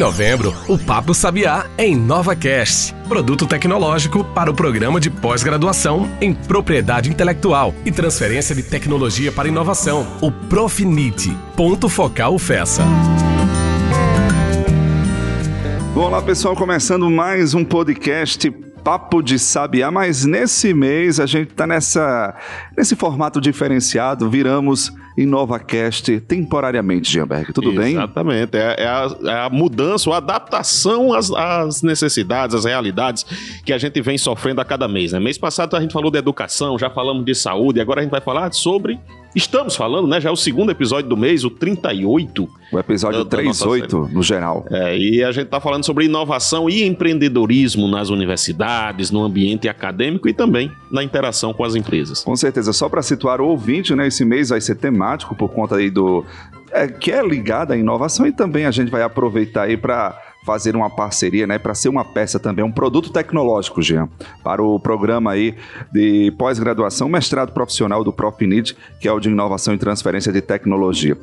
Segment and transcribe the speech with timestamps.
[0.00, 6.32] novembro, o Papo Sabiá é em NovaCast, produto tecnológico para o programa de pós-graduação em
[6.32, 12.82] propriedade intelectual e transferência de tecnologia para inovação, o Profinite, ponto focal FESA.
[15.94, 18.50] Olá pessoal, começando mais um podcast
[18.82, 27.10] Papo de Sabiá, mas nesse mês a gente está nesse formato diferenciado, viramos InovaCast temporariamente,
[27.10, 27.52] Gianberg.
[27.52, 27.94] Tudo Exatamente.
[27.94, 28.02] bem?
[28.02, 28.56] Exatamente.
[28.56, 33.24] É, é, a, é, a, mudança, a adaptação às, às, necessidades, às realidades
[33.64, 35.12] que a gente vem sofrendo a cada mês.
[35.12, 35.20] Né?
[35.20, 38.20] Mês passado a gente falou de educação, já falamos de saúde, agora a gente vai
[38.20, 38.98] falar sobre.
[39.32, 40.20] Estamos falando, né?
[40.20, 42.48] Já é o segundo episódio do mês, o 38.
[42.72, 44.66] O episódio da, 38, no geral.
[44.68, 50.28] É, e a gente está falando sobre inovação e empreendedorismo nas universidades, no ambiente acadêmico
[50.28, 52.24] e também na interação com as empresas.
[52.24, 52.72] Com certeza.
[52.72, 54.08] Só para situar o ouvinte, né?
[54.08, 56.24] Esse mês vai ser temático temático por conta aí do.
[56.72, 60.76] É, que é ligado à inovação e também a gente vai aproveitar aí para fazer
[60.76, 64.08] uma parceria, né, para ser uma peça também, um produto tecnológico, Jean,
[64.42, 65.54] para o programa aí
[65.92, 71.18] de pós-graduação, mestrado profissional do Profinid, que é o de inovação e transferência de tecnologia.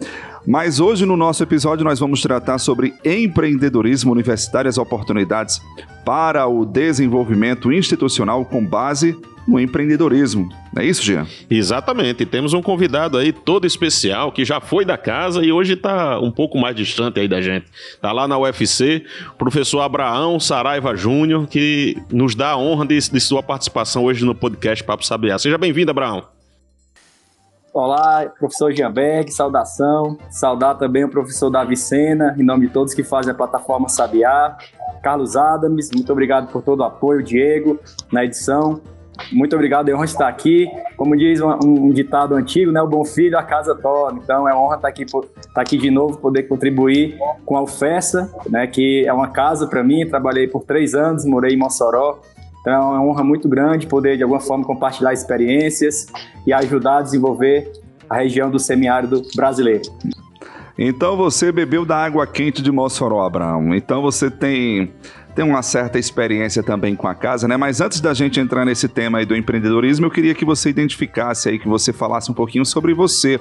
[0.45, 5.61] Mas hoje no nosso episódio nós vamos tratar sobre empreendedorismo universitário, as oportunidades
[6.05, 10.49] para o desenvolvimento institucional com base no empreendedorismo.
[10.73, 11.25] Não é isso, Jean?
[11.49, 12.25] Exatamente.
[12.25, 16.29] Temos um convidado aí todo especial que já foi da casa e hoje está um
[16.29, 17.67] pouco mais distante aí da gente.
[17.93, 19.05] Está lá na UFC,
[19.37, 24.35] professor Abraão Saraiva Júnior, que nos dá a honra de, de sua participação hoje no
[24.35, 25.39] podcast Papo Sabiá.
[25.39, 26.23] Seja bem-vindo, Abraão.
[27.73, 30.17] Olá, professor Gianberg, saudação.
[30.31, 34.57] Saudar também o professor Davi Sena, em nome de todos que fazem a plataforma Sabiá.
[35.03, 37.79] Carlos Adams, muito obrigado por todo o apoio, Diego,
[38.11, 38.81] na edição.
[39.31, 40.69] Muito obrigado, é honra estar aqui.
[40.95, 42.81] Como diz um, um, ditado antigo, né?
[42.81, 44.19] O bom filho, a casa torna.
[44.23, 48.67] Então é honra estar aqui, estar aqui de novo, poder contribuir com a UFESA, né?
[48.67, 50.07] Que é uma casa para mim.
[50.07, 52.19] Trabalhei por três anos, morei em Mossoró.
[52.61, 56.07] Então é uma honra muito grande poder, de alguma forma, compartilhar experiências
[56.45, 57.71] e ajudar a desenvolver
[58.09, 59.83] a região do semiárido brasileiro.
[60.77, 63.73] Então você bebeu da água quente de Mossoró, Abraão.
[63.73, 64.91] Então você tem
[65.37, 67.55] tem uma certa experiência também com a casa, né?
[67.55, 71.47] Mas antes da gente entrar nesse tema aí do empreendedorismo, eu queria que você identificasse
[71.47, 73.39] aí, que você falasse um pouquinho sobre você.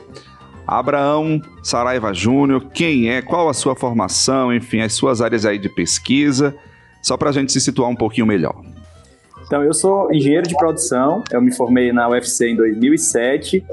[0.66, 5.70] Abraão Saraiva Júnior, quem é, qual a sua formação, enfim, as suas áreas aí de
[5.70, 6.54] pesquisa,
[7.00, 8.54] só para a gente se situar um pouquinho melhor.
[9.46, 13.64] Então, eu sou engenheiro de produção, eu me formei na UFC em 2007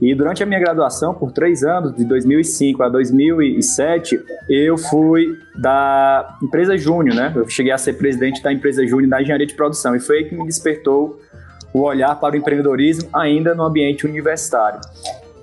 [0.00, 4.18] e durante a minha graduação, por três anos, de 2005 a 2007,
[4.48, 7.32] eu fui da empresa Júnior, né?
[7.36, 10.24] Eu cheguei a ser presidente da empresa Júnior da engenharia de produção e foi aí
[10.24, 11.20] que me despertou
[11.74, 14.80] o olhar para o empreendedorismo ainda no ambiente universitário.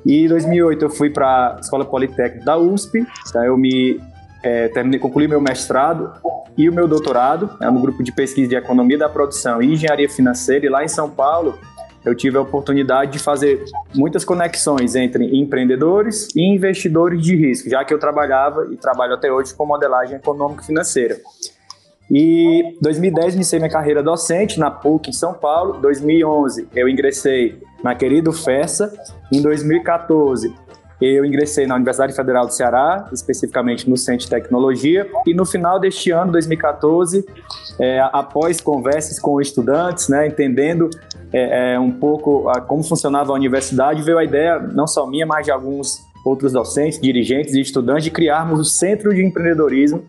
[0.04, 4.00] E em 2008 eu fui para a Escola Politécnica da USP, então eu me
[4.46, 6.14] é, terminei, concluí meu mestrado
[6.56, 10.68] e o meu doutorado é grupo de pesquisa de economia da produção e engenharia financeira.
[10.68, 11.58] E lá em São Paulo,
[12.06, 17.84] eu tive a oportunidade de fazer muitas conexões entre empreendedores e investidores de risco, já
[17.84, 21.18] que eu trabalhava e trabalho até hoje com modelagem econômico-financeira.
[22.10, 25.82] E 2010 iniciei minha carreira docente na PUC em São Paulo.
[25.82, 28.94] 2011 eu ingressei na querida FESA.
[29.34, 30.54] Em 2014
[31.02, 35.80] eu ingressei na Universidade Federal do Ceará, especificamente no Centro de Tecnologia, e no final
[35.80, 37.26] deste ano, 2014,
[37.80, 40.90] é, após conversas com estudantes, né, entendendo
[41.34, 45.26] é, é, um pouco a, como funcionava a universidade, veio a ideia, não só minha,
[45.26, 50.04] mas de alguns outros docentes, dirigentes e estudantes, de criarmos o Centro de Empreendedorismo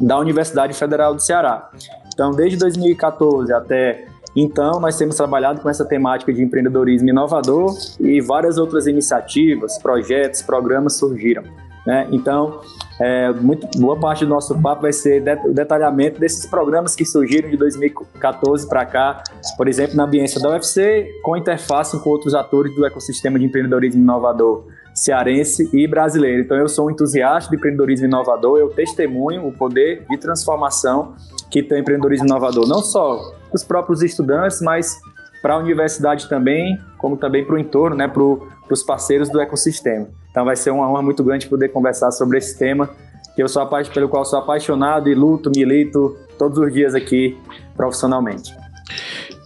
[0.00, 1.70] da Universidade Federal do Ceará.
[2.12, 8.20] Então, desde 2014 até então, nós temos trabalhado com essa temática de empreendedorismo inovador e
[8.20, 11.44] várias outras iniciativas, projetos, programas surgiram.
[11.86, 12.06] Né?
[12.12, 12.60] Então,
[13.00, 17.50] é, muito, boa parte do nosso papo vai ser o detalhamento desses programas que surgiram
[17.50, 19.22] de 2014 para cá,
[19.56, 24.00] por exemplo, na ambiência da UFC, com interface com outros atores do ecossistema de empreendedorismo
[24.00, 24.64] inovador
[24.94, 26.42] cearense e brasileiro.
[26.42, 31.14] Então, eu sou um entusiasta do empreendedorismo inovador, eu testemunho o poder de transformação
[31.50, 35.00] que tem o empreendedorismo inovador, não só os próprios estudantes, mas
[35.42, 40.08] para a universidade também, como também para o entorno, né, para os parceiros do ecossistema.
[40.30, 42.88] Então vai ser uma honra muito grande poder conversar sobre esse tema
[43.34, 47.38] que eu sou pelo qual sou apaixonado e luto, milito todos os dias aqui
[47.76, 48.54] profissionalmente.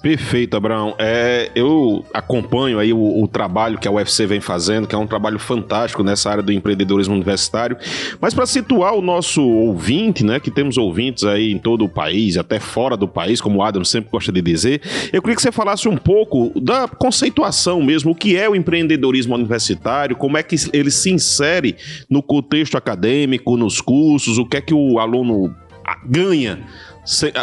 [0.07, 0.95] Perfeito, Abraão.
[1.01, 5.05] É, eu acompanho aí o, o, trabalho que a UFC vem fazendo, que é um
[5.05, 7.77] trabalho fantástico nessa área do empreendedorismo universitário.
[8.21, 12.37] Mas para situar o nosso ouvinte, né, que temos ouvintes aí em todo o país,
[12.37, 14.81] até fora do país, como o Adam sempre gosta de dizer,
[15.13, 19.35] eu queria que você falasse um pouco da conceituação mesmo, o que é o empreendedorismo
[19.35, 21.75] universitário, como é que ele se insere
[22.09, 25.53] no contexto acadêmico, nos cursos, o que é que o aluno
[26.05, 26.65] ganha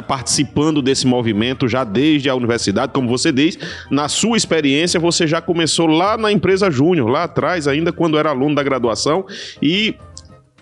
[0.08, 3.58] participando desse movimento já desde a universidade, como você diz,
[3.90, 8.30] na sua experiência você já começou lá na empresa Júnior, lá atrás, ainda quando era
[8.30, 9.26] aluno da graduação
[9.62, 9.96] e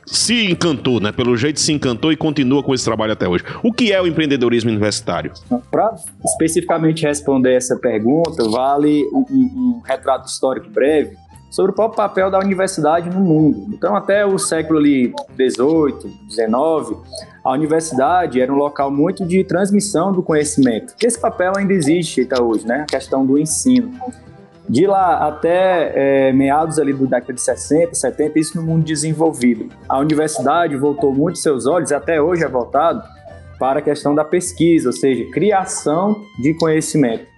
[0.05, 1.11] se encantou, né?
[1.11, 3.43] Pelo jeito se encantou e continua com esse trabalho até hoje.
[3.63, 5.31] O que é o empreendedorismo universitário?
[5.69, 5.95] Para
[6.25, 11.15] especificamente responder essa pergunta, vale um, um retrato histórico breve
[11.51, 13.67] sobre o próprio papel da universidade no mundo.
[13.73, 16.95] Então, até o século ali 18, 19,
[17.43, 20.95] a universidade era um local muito de transmissão do conhecimento.
[21.03, 22.81] Esse papel ainda existe até hoje, né?
[22.81, 23.91] A questão do ensino.
[24.69, 29.67] De lá até é, meados ali do década de 60, 70, isso no mundo desenvolvido.
[29.89, 33.03] A universidade voltou muito seus olhos, até hoje é voltado,
[33.59, 37.30] para a questão da pesquisa, ou seja, criação de conhecimento.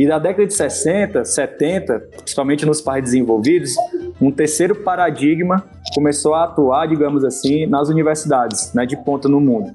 [0.00, 3.74] E da década de 60, 70, principalmente nos países desenvolvidos,
[4.18, 5.62] um terceiro paradigma
[5.94, 9.74] começou a atuar, digamos assim, nas universidades, né, de ponta no mundo.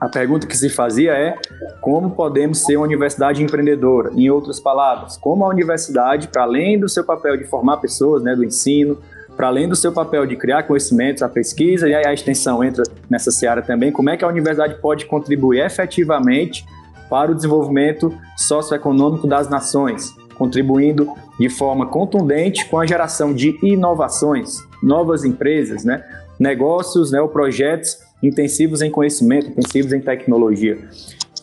[0.00, 1.36] A pergunta que se fazia é
[1.82, 4.12] como podemos ser uma universidade empreendedora?
[4.14, 8.34] Em outras palavras, como a universidade, para além do seu papel de formar pessoas, né,
[8.34, 8.96] do ensino,
[9.36, 13.30] para além do seu papel de criar conhecimentos, a pesquisa e a extensão entra nessa
[13.30, 16.64] seara também, como é que a universidade pode contribuir efetivamente
[17.08, 24.58] para o desenvolvimento socioeconômico das nações, contribuindo de forma contundente com a geração de inovações,
[24.82, 26.04] novas empresas, né,
[26.38, 30.78] negócios né, ou projetos intensivos em conhecimento, intensivos em tecnologia.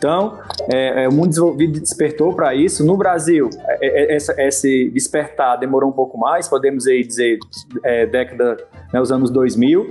[0.01, 0.39] Então,
[0.73, 2.83] é, é, o mundo desenvolvido despertou para isso.
[2.83, 7.37] No Brasil, é, é, essa, esse despertar demorou um pouco mais, podemos aí dizer
[7.83, 8.57] é, década,
[8.91, 9.89] né, os anos 2000,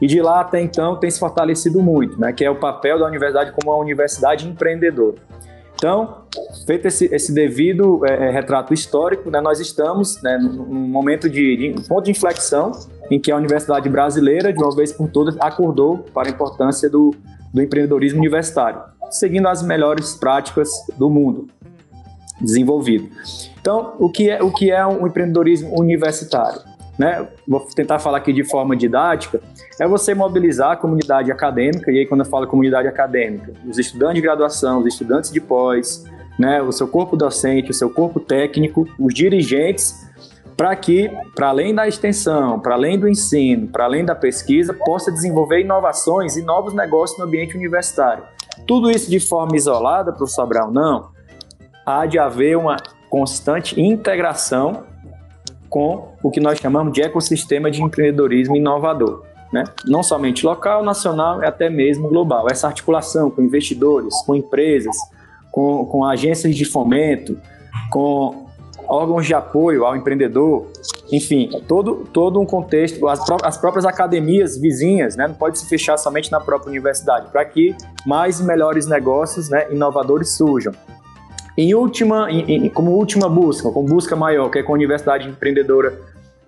[0.00, 3.06] e de lá até então tem se fortalecido muito, né, que é o papel da
[3.06, 5.16] universidade como uma universidade empreendedora.
[5.74, 6.22] Então,
[6.66, 11.56] feito esse, esse devido é, é, retrato histórico, né, nós estamos né, num momento de,
[11.56, 12.72] de ponto de inflexão
[13.10, 17.14] em que a universidade brasileira, de uma vez por todas, acordou para a importância do,
[17.52, 21.48] do empreendedorismo universitário seguindo as melhores práticas do mundo
[22.40, 23.08] desenvolvido.
[23.60, 26.60] Então, o que é, o que é um empreendedorismo universitário?
[26.98, 27.26] Né?
[27.46, 29.40] Vou tentar falar aqui de forma didática.
[29.78, 34.16] É você mobilizar a comunidade acadêmica, e aí quando eu falo comunidade acadêmica, os estudantes
[34.16, 36.04] de graduação, os estudantes de pós,
[36.38, 40.06] né, o seu corpo docente, o seu corpo técnico, os dirigentes,
[40.56, 45.12] para que, para além da extensão, para além do ensino, para além da pesquisa, possa
[45.12, 48.24] desenvolver inovações e novos negócios no ambiente universitário.
[48.66, 51.10] Tudo isso de forma isolada, professor Abraão, não.
[51.84, 52.78] Há de haver uma
[53.10, 54.84] constante integração
[55.68, 59.24] com o que nós chamamos de ecossistema de empreendedorismo inovador.
[59.52, 59.64] Né?
[59.84, 62.46] Não somente local, nacional e até mesmo global.
[62.50, 64.96] Essa articulação com investidores, com empresas,
[65.50, 67.38] com, com agências de fomento,
[67.90, 68.46] com
[68.88, 70.66] órgãos de apoio ao empreendedor,
[71.10, 75.68] enfim, todo, todo um contexto, as, pró as próprias academias vizinhas, né, não pode se
[75.68, 77.74] fechar somente na própria universidade, para que
[78.04, 80.72] mais e melhores negócios né, inovadores surjam.
[81.56, 85.28] Em última, em, em, como última busca, como busca maior, que é com a universidade
[85.28, 85.98] empreendedora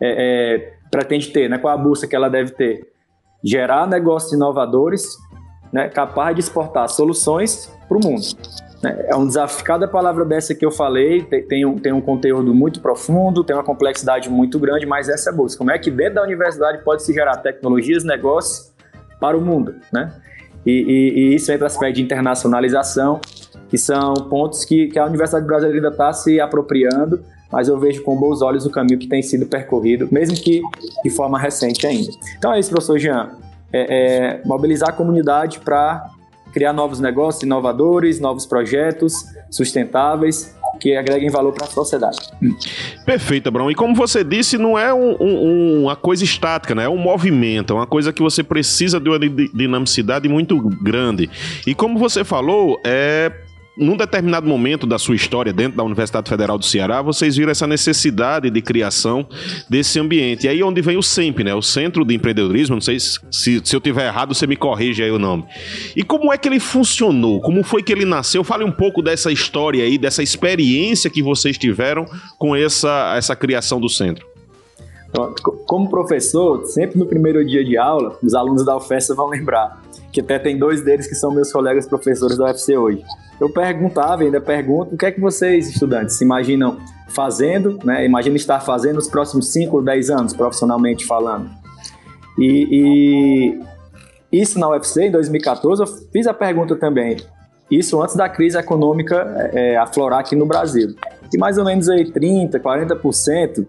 [0.01, 2.87] é, é, pretende ter, né, qual a busca que ela deve ter?
[3.43, 5.17] Gerar negócios inovadores,
[5.73, 8.27] né, capaz de exportar soluções para o mundo.
[8.83, 9.07] Né?
[9.09, 9.65] É um desafio.
[9.65, 13.55] Cada palavra dessa que eu falei tem, tem, um, tem um conteúdo muito profundo, tem
[13.57, 15.59] uma complexidade muito grande, mas essa é a busca.
[15.59, 18.73] Como é que dentro da universidade pode se gerar tecnologias, negócios
[19.21, 20.13] para o mundo, né?
[20.67, 23.21] E, e, e isso entra aspecto de internacionalização,
[23.69, 27.21] que são pontos que, que a Universidade Brasileira está se apropriando,
[27.51, 30.61] mas eu vejo com bons olhos o caminho que tem sido percorrido, mesmo que
[31.03, 32.11] de forma recente ainda.
[32.37, 33.31] Então é isso, professor Jean.
[33.73, 36.11] É, é, mobilizar a comunidade para
[36.53, 42.19] criar novos negócios inovadores, novos projetos sustentáveis que agreguem valor para a sociedade.
[43.05, 43.71] Perfeito, Abraão.
[43.71, 46.85] E como você disse, não é um, um, uma coisa estática, né?
[46.85, 51.29] é um movimento, é uma coisa que você precisa de uma dinamicidade muito grande.
[51.67, 53.33] E como você falou, é
[53.79, 57.67] num determinado momento da sua história dentro da Universidade Federal do Ceará, vocês viram essa
[57.67, 59.27] necessidade de criação
[59.71, 60.47] desse ambiente.
[60.47, 61.55] E aí é onde vem o CEMP, né?
[61.55, 65.03] O Centro de Empreendedorismo, não sei se, se, se eu tiver errado, você me corrige
[65.03, 65.45] aí o nome.
[65.95, 67.41] E como é que ele funcionou?
[67.41, 68.43] Como foi que ele nasceu?
[68.43, 72.05] Fale um pouco dessa história aí, dessa experiência que vocês tiveram
[72.37, 74.27] com essa, essa criação do centro.
[75.09, 75.35] Então,
[75.67, 80.21] como professor, sempre no primeiro dia de aula, os alunos da UFES vão lembrar, que
[80.21, 83.05] até tem dois deles que são meus colegas professores da UFC hoje.
[83.41, 88.05] Eu perguntava, ainda pergunto, o que é que vocês, estudantes, se imaginam fazendo, né?
[88.05, 91.51] Imagina estar fazendo nos próximos 5 ou 10 anos, profissionalmente falando.
[92.39, 93.59] E,
[94.33, 97.17] e, isso na UFC, em 2014, eu fiz a pergunta também.
[97.71, 100.95] Isso antes da crise econômica é, aflorar aqui no Brasil.
[101.33, 103.67] E mais ou menos aí 30%, 40%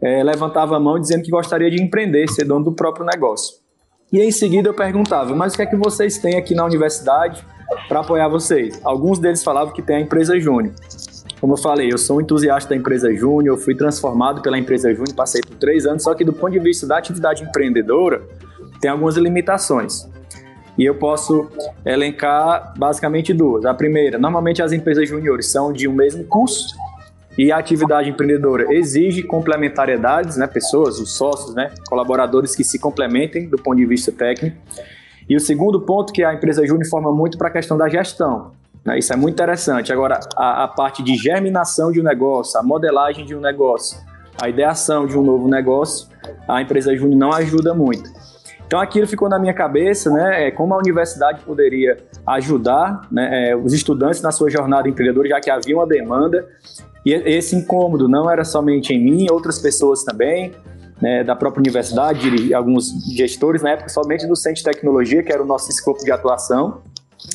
[0.00, 3.61] é, levantava a mão dizendo que gostaria de empreender, ser dono do próprio negócio.
[4.12, 7.42] E em seguida eu perguntava, mas o que é que vocês têm aqui na universidade
[7.88, 8.78] para apoiar vocês?
[8.84, 10.74] Alguns deles falavam que tem a empresa Júnior.
[11.40, 15.14] Como eu falei, eu sou um entusiasta da empresa Júnior, fui transformado pela empresa Júnior,
[15.14, 18.22] passei por três anos, só que do ponto de vista da atividade empreendedora,
[18.82, 20.06] tem algumas limitações.
[20.76, 21.48] E eu posso
[21.82, 23.64] elencar basicamente duas.
[23.64, 26.76] A primeira, normalmente as empresas júniores são de um mesmo curso,
[27.36, 33.48] e a atividade empreendedora exige complementariedades, né, pessoas, os sócios, né, colaboradores que se complementem
[33.48, 34.56] do ponto de vista técnico.
[35.28, 38.52] E o segundo ponto que a empresa Júnior forma muito para a questão da gestão.
[38.84, 39.92] Né, isso é muito interessante.
[39.92, 43.98] Agora, a, a parte de germinação de um negócio, a modelagem de um negócio,
[44.40, 46.08] a ideação de um novo negócio,
[46.46, 48.10] a empresa Júnior não ajuda muito.
[48.66, 50.48] Então aquilo ficou na minha cabeça, né?
[50.48, 55.40] É, como a universidade poderia ajudar né, é, os estudantes na sua jornada empreendedora, já
[55.40, 56.48] que havia uma demanda
[57.04, 60.52] e esse incômodo não era somente em mim, outras pessoas também,
[61.00, 65.42] né, da própria universidade, alguns gestores, na época somente do Centro de Tecnologia, que era
[65.42, 66.80] o nosso escopo de atuação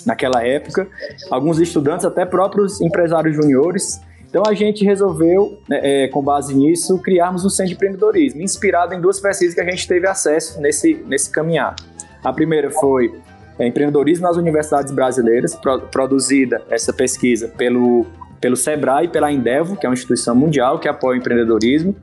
[0.05, 0.87] naquela época,
[1.29, 4.01] alguns estudantes, até próprios empresários juniores.
[4.29, 8.93] Então a gente resolveu, né, é, com base nisso, criarmos um Centro de Empreendedorismo, inspirado
[8.93, 11.75] em duas pesquisas que a gente teve acesso nesse, nesse caminhar.
[12.23, 13.13] A primeira foi
[13.59, 18.05] é, Empreendedorismo nas Universidades Brasileiras, pro, produzida essa pesquisa pelo
[18.39, 21.95] pelo Sebrae e pela Endevo, que é uma instituição mundial que apoia o empreendedorismo.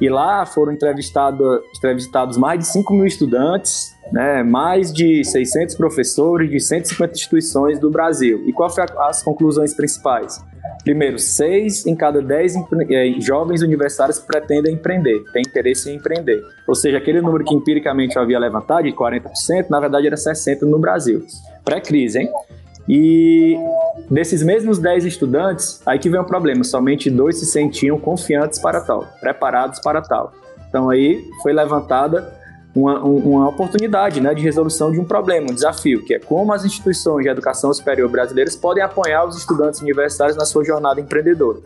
[0.00, 6.48] E lá foram entrevistado, entrevistados mais de 5 mil estudantes, né, mais de 600 professores
[6.48, 8.44] de 150 instituições do Brasil.
[8.46, 10.40] E quais foram as conclusões principais?
[10.84, 12.54] Primeiro, 6 em cada 10
[12.90, 16.42] eh, jovens universitários pretendem empreender, têm interesse em empreender.
[16.66, 20.62] Ou seja, aquele número que empiricamente eu havia levantado, de 40%, na verdade era 60%
[20.62, 21.26] no Brasil.
[21.64, 22.30] Pré-crise, hein?
[22.88, 23.56] E
[24.08, 28.80] desses mesmos 10 estudantes, aí que vem o problema, somente dois se sentiam confiantes para
[28.80, 30.32] tal, preparados para tal.
[30.68, 32.34] Então aí foi levantada
[32.74, 36.64] uma, uma oportunidade né, de resolução de um problema, um desafio, que é como as
[36.64, 41.58] instituições de educação superior brasileiras podem apoiar os estudantes universitários na sua jornada empreendedora.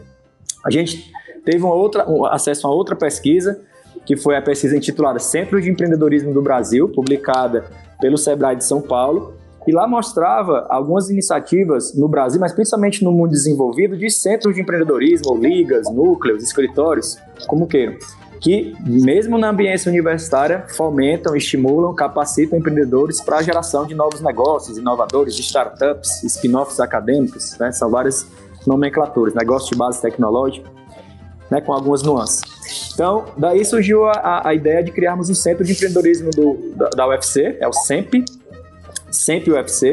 [0.65, 1.13] A gente
[1.45, 3.61] teve uma outra, um acesso a outra pesquisa,
[4.07, 7.65] que foi a pesquisa intitulada Centro de Empreendedorismo do Brasil, publicada
[8.01, 9.35] pelo Sebrae de São Paulo,
[9.67, 14.61] e lá mostrava algumas iniciativas no Brasil, mas principalmente no mundo desenvolvido, de centros de
[14.61, 17.17] empreendedorismo, ligas, núcleos, escritórios,
[17.47, 17.97] como queiram,
[18.41, 24.77] que, mesmo na ambiência universitária, fomentam, estimulam, capacitam empreendedores para a geração de novos negócios,
[24.77, 27.71] inovadores, startups, spin-offs acadêmicos, né?
[27.71, 28.27] são várias
[28.67, 30.69] nomenclaturas, negócio de base tecnológica,
[31.49, 31.61] né?
[31.61, 32.43] com algumas nuances.
[32.93, 37.09] Então, daí surgiu a, a, ideia de criarmos um centro de empreendedorismo do, da, da
[37.09, 38.25] UFC, é o SEMP,
[39.13, 39.93] sempre o UFC.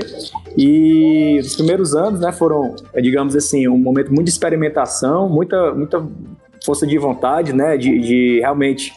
[0.57, 5.73] E os primeiros anos, né, foram, é, digamos assim, um momento muito de experimentação, muita,
[5.73, 6.05] muita
[6.65, 8.91] força de vontade, né, de, de realmente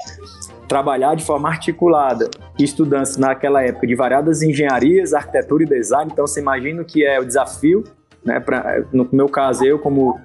[0.69, 6.11] trabalhar de forma articulada estudantes naquela época de variadas engenharias, arquitetura e design.
[6.11, 7.85] Então, você imagina que é o desafio
[8.25, 10.19] né, pra, no meu caso, eu, como,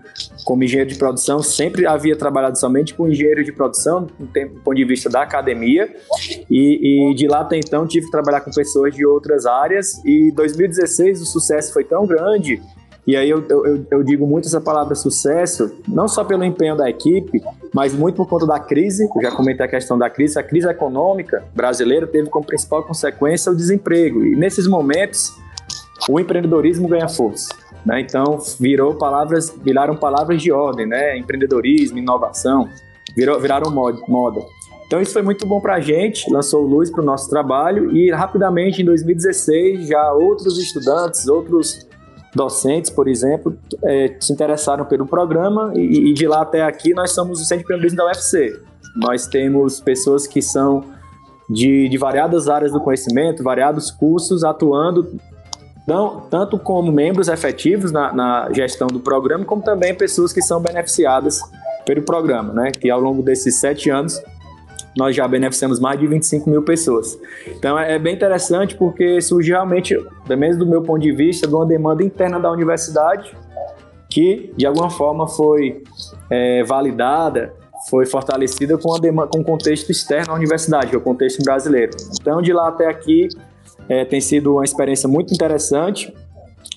[0.48, 4.28] como engenheiro de produção, sempre havia trabalhado somente com engenheiro de produção, do
[4.64, 5.94] ponto de vista da academia,
[6.50, 10.02] e, e, de lá até então tive que trabalhar com pessoas de outras áreas.
[10.06, 12.62] E 2016 o sucesso foi tão grande,
[13.06, 16.90] e aí eu, eu, eu digo muito essa palavra sucesso, não só pelo empenho da
[16.90, 17.44] equipe,
[17.76, 19.06] mas muito por conta da crise.
[19.14, 20.40] Eu já comentei a questão da crise.
[20.40, 25.30] A crise econômica brasileira teve como principal consequência o desemprego, e nesses momentos
[26.10, 27.50] o empreendedorismo ganha força.
[27.86, 28.02] Né?
[28.02, 31.18] Então virou palavras, viraram palavras de ordem, né?
[31.18, 32.68] Empreendedorismo, inovação,
[33.16, 34.42] virou, viraram moda.
[34.86, 38.10] Então isso foi muito bom para a gente, lançou luz para o nosso trabalho e
[38.10, 41.86] rapidamente em 2016 já outros estudantes, outros
[42.34, 47.12] docentes, por exemplo, é, se interessaram pelo programa e, e, de lá até aqui nós
[47.12, 48.58] somos o Centro de Empreendedorismo da UFC.
[48.96, 50.84] Nós temos pessoas que são
[51.50, 55.20] de, de variadas áreas do conhecimento, variados cursos, atuando
[55.88, 60.60] então, tanto como membros efetivos na, na, gestão do programa, como também pessoas que são
[60.60, 61.40] beneficiadas
[61.86, 62.72] pelo programa, né?
[62.72, 64.22] Que ao longo desses sete anos
[64.98, 67.18] nós já beneficiamos mais de 25 mil pessoas.
[67.48, 69.96] Então é, é bem interessante porque surge realmente,
[70.28, 73.34] pelo menos do meu ponto de vista, de uma demanda interna da universidade
[74.10, 75.84] que de alguma forma foi
[76.30, 77.54] é, validada,
[77.90, 81.96] foi fortalecida com, a com o contexto externo à universidade, que é o contexto brasileiro.
[82.20, 83.30] Então, de lá até aqui,
[83.90, 86.14] é, tem sido uma experiência muito interessante,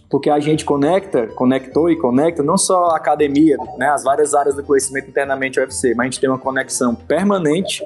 [0.09, 4.57] porque a gente conecta, conectou e conecta não só a academia, né, as várias áreas
[4.57, 7.85] do conhecimento internamente ao UFC, mas a gente tem uma conexão permanente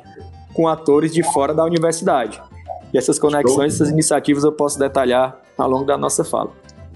[0.54, 2.40] com atores de fora da universidade.
[2.92, 6.50] E essas conexões, essas iniciativas eu posso detalhar ao longo da nossa fala.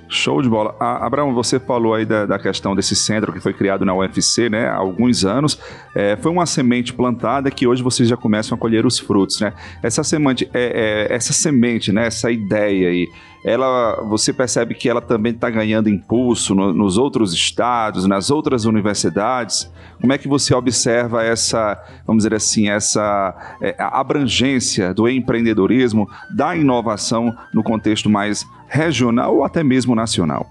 [0.09, 0.75] Show de bola.
[0.81, 4.49] Ah, Abraão, você falou aí da, da, questão desse centro que foi criado na UFC,
[4.49, 5.61] né, há alguns anos.
[5.95, 9.53] É, foi uma semente plantada que hoje vocês já começam a colher os frutos, né?
[9.83, 13.09] Essa semente, é, é, essa semente, né, essa ideia aí,
[13.45, 18.65] ela, você percebe que ela também está ganhando impulso no, nos outros estados, nas outras
[18.65, 19.71] universidades.
[20.01, 26.57] Como é que você observa essa, vamos dizer assim, essa é, abrangência do empreendedorismo, da
[26.57, 30.47] inovação no contexto mais regional ou até mesmo nacional?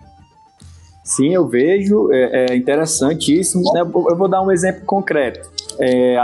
[1.04, 3.64] Sim, eu vejo, é, é interessantíssimo.
[3.74, 3.82] Né?
[3.82, 5.50] Eu vou dar um exemplo concreto.
[5.80, 6.18] É,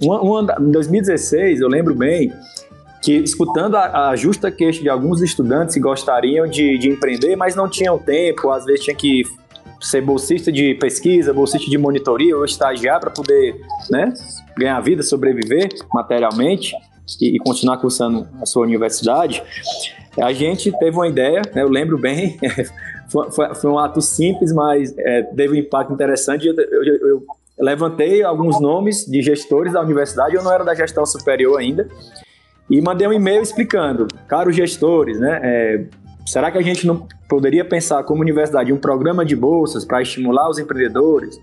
[0.00, 2.32] uma, uma, em 2016, eu lembro bem
[3.02, 7.56] que, escutando a, a, justa queixa de alguns estudantes que gostariam de, de empreender, mas
[7.56, 9.24] não tinham tempo, às vezes tinha que
[9.80, 14.14] ser bolsista de pesquisa, bolsista de monitoria ou estagiar para poder né,
[14.56, 16.74] ganhar vida, sobreviver materialmente
[17.20, 19.42] e, e, continuar cursando a sua universidade,
[20.20, 22.38] a gente teve uma ideia, né, eu lembro bem,
[23.10, 26.46] foi, foi, foi, um ato simples, mas é, teve um impacto interessante.
[26.46, 27.22] Eu, eu, eu,
[27.58, 31.88] levantei alguns nomes de gestores da universidade, eu não era da gestão superior ainda,
[32.72, 35.84] e mandei um e-mail explicando, caros gestores, né, é,
[36.24, 40.48] será que a gente não poderia pensar como universidade um programa de bolsas para estimular
[40.48, 41.38] os empreendedores?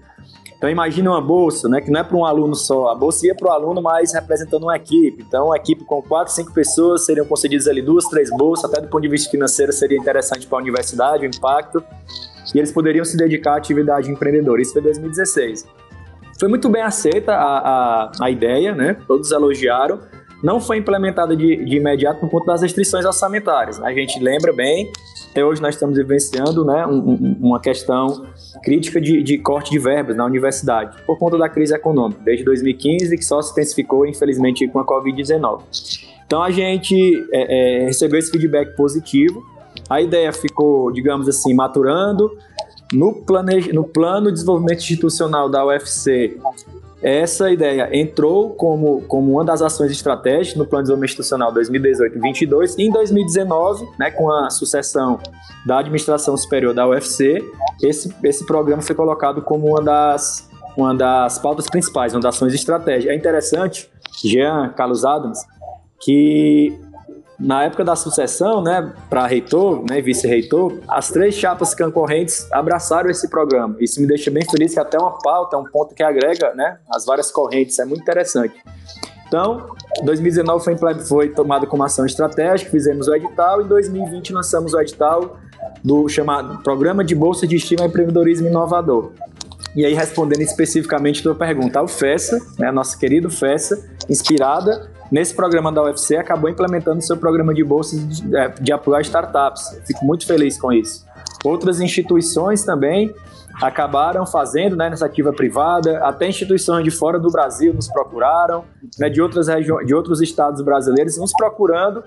[0.57, 3.35] Então imagine uma bolsa, né, que não é para um aluno só, a bolsa ia
[3.35, 5.23] para o aluno, mas representando uma equipe.
[5.25, 8.87] Então uma equipe com quatro, cinco pessoas seriam concedidas ali duas, três bolsas, até do
[8.87, 11.83] ponto de vista financeiro seria interessante para a universidade, o impacto.
[12.55, 14.59] E eles poderiam se dedicar à atividade empreendedora.
[14.59, 15.67] Isso foi 2016.
[16.39, 18.97] Foi muito bem aceita a, a, a ideia, né?
[19.07, 19.99] Todos elogiaram
[20.43, 23.81] não foi implementada de, de imediato por conta das restrições orçamentárias.
[23.81, 24.91] A gente lembra bem,
[25.31, 28.25] até hoje nós estamos vivenciando né, um, uma questão
[28.63, 33.17] crítica de, de, corte de verbas na universidade, por conta da crise econômica, desde 2015,
[33.17, 35.61] que só se intensificou, infelizmente, com a Covid-19.
[36.25, 36.95] Então a gente
[37.31, 39.43] é, é, recebeu esse feedback positivo,
[39.89, 42.37] a ideia ficou, digamos assim, maturando.
[42.93, 43.71] No, plane...
[43.71, 46.37] no plano de desenvolvimento institucional da UFC,
[47.01, 52.75] essa ideia entrou como, como uma das ações estratégicas no Plano de Desenvolvimento Institucional 2018-22
[52.77, 55.19] e em 2019, né, com a sucessão
[55.65, 57.43] da Administração Superior da UFC,
[57.81, 62.53] esse, esse programa foi colocado como uma das, uma das pautas principais, uma das ações
[62.53, 63.13] estratégicas.
[63.13, 63.89] É interessante,
[64.23, 65.39] Jean Carlos Adams,
[66.01, 66.77] que
[67.39, 73.29] na época da sucessão, né, para reitor, né, vice-reitor, as três chapas concorrentes abraçaram esse
[73.29, 73.77] programa.
[73.79, 76.79] Isso me deixa bem feliz que até uma pauta, é um ponto que agrega, né,
[76.91, 78.61] as várias correntes, é muito interessante.
[79.27, 79.69] Então,
[80.03, 80.65] 2019
[81.07, 85.37] foi, tomado como ação estratégica, fizemos o edital, e em 2020 lançamos o edital
[85.83, 89.11] do chamado Programa de Bolsa de Estímulo ao Empreendedorismo Inovador.
[89.75, 95.33] E aí, respondendo especificamente a tua pergunta, o FESA, né, nosso querido FESA, inspirada nesse
[95.33, 99.81] programa da UFC, acabou implementando seu programa de bolsas de, é, de apoio a startups.
[99.85, 101.05] Fico muito feliz com isso.
[101.43, 103.13] Outras instituições também
[103.61, 108.63] acabaram fazendo né, iniciativa privada, até instituições de fora do Brasil nos procuraram,
[108.97, 112.03] né, de, outras regiões, de outros estados brasileiros nos procurando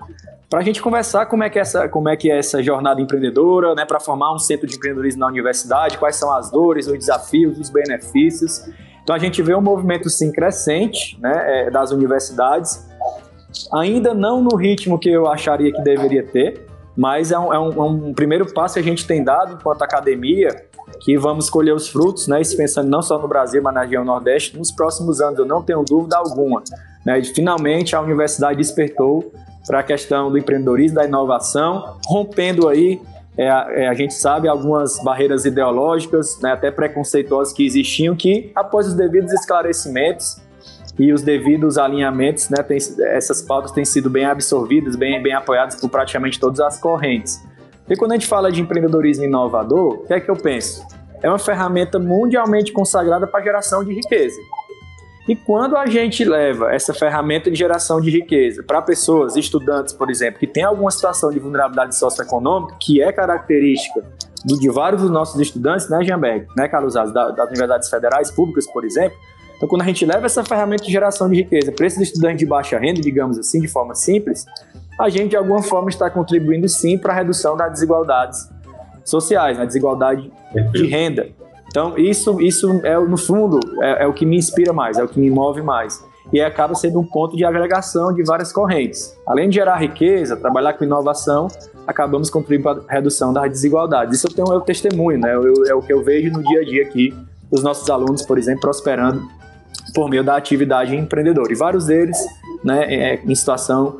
[0.49, 3.01] para a gente conversar como é que é essa, como é que é essa jornada
[3.01, 6.97] empreendedora, né, para formar um centro de empreendedorismo na universidade, quais são as dores, os
[6.97, 8.67] desafios, os benefícios.
[9.03, 12.87] Então a gente vê um movimento sim crescente né, é, das universidades,
[13.73, 17.71] ainda não no ritmo que eu acharia que deveria ter, mas é um, é um,
[17.71, 20.49] é um primeiro passo que a gente tem dado enquanto academia
[20.99, 22.41] que vamos colher os frutos, né?
[22.41, 25.61] Isso pensando não só no Brasil, mas na região Nordeste, nos próximos anos, eu não
[25.61, 26.63] tenho dúvida alguma.
[27.05, 27.21] Né?
[27.23, 29.31] Finalmente a universidade despertou
[29.65, 33.01] para a questão do empreendedorismo, da inovação, rompendo aí,
[33.37, 38.87] é, é, a gente sabe, algumas barreiras ideológicas, né, até preconceituosas que existiam, que após
[38.87, 40.37] os devidos esclarecimentos
[40.97, 42.77] e os devidos alinhamentos, né, tem,
[43.07, 47.41] essas pautas têm sido bem absorvidas, bem, bem apoiadas por praticamente todas as correntes.
[47.89, 50.85] E quando a gente fala de empreendedorismo inovador, o que é que eu penso?
[51.21, 54.39] É uma ferramenta mundialmente consagrada para geração de riqueza.
[55.27, 60.09] E quando a gente leva essa ferramenta de geração de riqueza para pessoas, estudantes, por
[60.09, 64.03] exemplo, que têm alguma situação de vulnerabilidade socioeconômica, que é característica
[64.45, 69.17] de vários dos nossos estudantes, né, Jamberg, né, Carlos das universidades federais públicas, por exemplo,
[69.63, 72.45] então, quando a gente leva essa ferramenta de geração de riqueza para esses estudantes de
[72.45, 74.45] baixa renda, digamos assim, de forma simples,
[74.99, 78.49] a gente de alguma forma está contribuindo sim para a redução das desigualdades
[79.05, 80.29] sociais, na desigualdade
[80.73, 81.29] de renda.
[81.67, 85.07] Então, isso, isso é, no fundo, é, é, o que me inspira mais, é o
[85.07, 86.03] que me move mais.
[86.33, 89.17] E acaba sendo um ponto de agregação de várias correntes.
[89.25, 91.47] Além de gerar riqueza, trabalhar com inovação,
[91.87, 94.17] acabamos contribuindo para a redução das desigualdades.
[94.17, 95.33] Isso eu tenho eu testemunho, né?
[95.33, 97.13] Eu, é o que eu vejo no dia a dia aqui,
[97.49, 99.25] dos nossos alunos, por exemplo, prosperando
[99.93, 101.51] por meio da atividade empreendedora.
[101.51, 102.17] E vários deles
[102.63, 103.99] né, é, em situação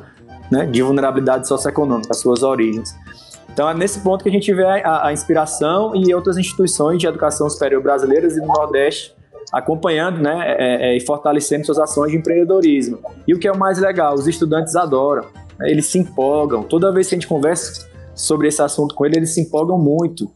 [0.51, 2.95] né, de vulnerabilidade socioeconômica, as suas origens.
[3.51, 7.08] Então é nesse ponto que a gente vê a, a inspiração e outras instituições de
[7.08, 9.15] educação superior brasileiras e do Nordeste
[9.53, 12.99] acompanhando né, é, é, e fortalecendo suas ações de empreendedorismo.
[13.27, 15.25] E o que é o mais legal, os estudantes adoram,
[15.60, 16.63] né, eles se empolgam.
[16.63, 20.27] Toda vez que a gente conversa sobre esse assunto com eles, eles se empolgam muito.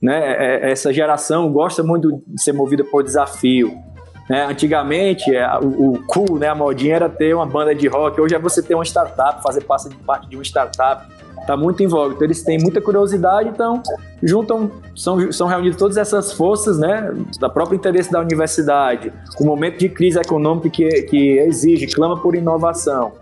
[0.00, 0.18] Né?
[0.18, 3.72] É, é, essa geração gosta muito de ser movida por desafio.
[4.28, 4.44] Né?
[4.44, 8.20] Antigamente, é, o, o cool, né, a modinha era ter uma banda de rock.
[8.20, 11.06] Hoje é você ter uma startup, fazer parte de uma startup
[11.48, 12.14] está muito em voga.
[12.14, 13.82] Então eles têm muita curiosidade, então
[14.22, 17.10] juntam, são, são reunidas todas essas forças, né,
[17.40, 19.10] da próprio interesse da universidade,
[19.40, 23.12] o momento de crise econômica que, que exige, clama por inovação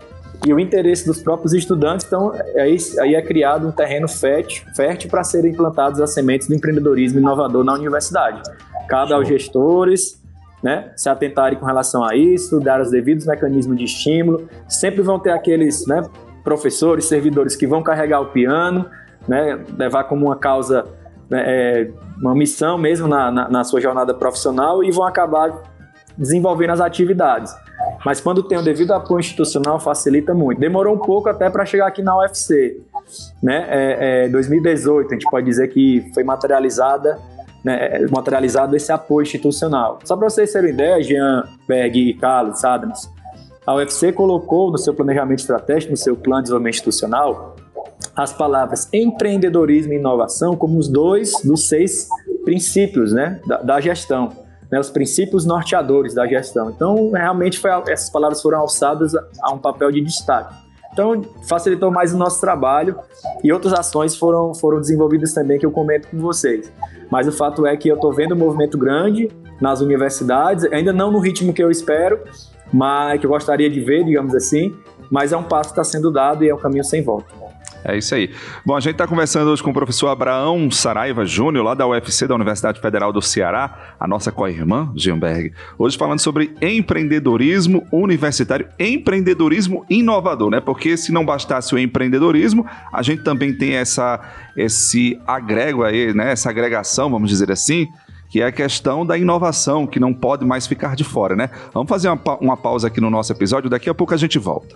[0.45, 5.09] e o interesse dos próprios estudantes, então aí, aí é criado um terreno fértil, fértil
[5.09, 8.41] para serem implantados as sementes do empreendedorismo inovador na universidade.
[8.87, 10.21] Cabe aos gestores
[10.67, 14.49] né, se atentarem com relação a isso, dar os devidos mecanismos de estímulo.
[14.67, 16.03] Sempre vão ter aqueles né,
[16.43, 18.85] professores, servidores que vão carregar o piano,
[19.25, 20.83] né, levar como uma causa,
[21.29, 25.53] né, é, uma missão mesmo na, na, na, sua jornada profissional e vão acabar
[26.17, 27.55] desenvolvendo as atividades.
[28.05, 30.59] Mas quando tem o devido apoio institucional, facilita muito.
[30.59, 32.77] Demorou um pouco até para chegar aqui na UFC.
[33.41, 33.65] Né?
[33.69, 37.17] É, é, 2018, a gente pode dizer que foi materializada
[37.67, 39.99] né, materializado esse apoio institucional.
[40.05, 43.11] Só para vocês terem ideia, Jean Berg Carlos Adams,
[43.65, 47.57] a UFC colocou no seu planejamento estratégico, no seu plano de desenvolvimento institucional,
[48.15, 52.07] as palavras empreendedorismo e inovação como os dois dos seis
[52.45, 54.29] princípios né, da, da gestão,
[54.71, 56.69] né, os princípios norteadores da gestão.
[56.69, 60.55] Então, realmente, foi, essas palavras foram alçadas a, a um papel de destaque.
[60.97, 62.95] Então, facilitou mais o nosso trabalho
[63.43, 66.73] e outras ações foram, foram desenvolvidas também que eu comento com vocês.
[67.11, 69.29] Mas o fato é que eu estou vendo um movimento grande
[69.61, 72.19] nas universidades, ainda não no ritmo que eu espero,
[72.73, 74.75] mas que eu gostaria de ver, digamos assim,
[75.11, 77.27] mas é um passo que está sendo dado e é um caminho sem volta.
[77.87, 78.29] É isso aí.
[78.65, 82.27] Bom, a gente está conversando hoje com o professor Abraão Saraiva Júnior, lá da UFC,
[82.27, 85.53] da Universidade Federal do Ceará, a nossa co-irmã, Gilberg.
[85.79, 90.59] Hoje falando sobre empreendedorismo universitário, empreendedorismo inovador, né?
[90.59, 94.19] Porque se não bastasse o empreendedorismo, a gente também tem essa,
[94.57, 96.33] esse agrego aí, né?
[96.33, 97.87] Essa agregação, vamos dizer assim,
[98.27, 101.49] que é a questão da inovação, que não pode mais ficar de fora, né?
[101.73, 104.75] Vamos fazer uma, uma pausa aqui no nosso episódio, daqui a pouco a gente volta.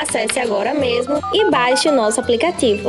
[0.00, 2.88] Acesse agora mesmo e baixe o nosso aplicativo.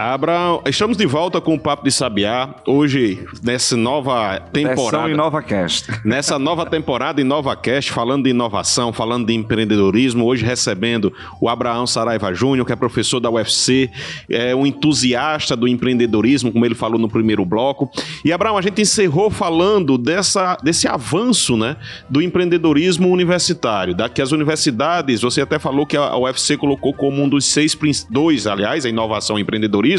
[0.00, 2.54] Abraão, estamos de volta com o Papo de Sabiá.
[2.66, 4.76] Hoje, nessa nova temporada.
[4.80, 5.90] Versão Inova Cast.
[6.02, 10.24] Nessa nova temporada Inova Cast, falando de inovação, falando de empreendedorismo.
[10.24, 13.90] Hoje recebendo o Abraão Saraiva Júnior, que é professor da UFC,
[14.30, 17.90] é um entusiasta do empreendedorismo, como ele falou no primeiro bloco.
[18.24, 21.76] E, Abraão, a gente encerrou falando dessa, desse avanço né,
[22.08, 23.94] do empreendedorismo universitário.
[23.94, 27.76] Da que as universidades, você até falou que a UFC colocou como um dos seis,
[28.08, 29.89] dois, aliás, a inovação e empreendedorismo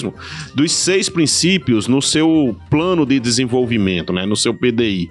[0.56, 5.10] dos seis princípios no seu plano de desenvolvimento, né, no seu PDI.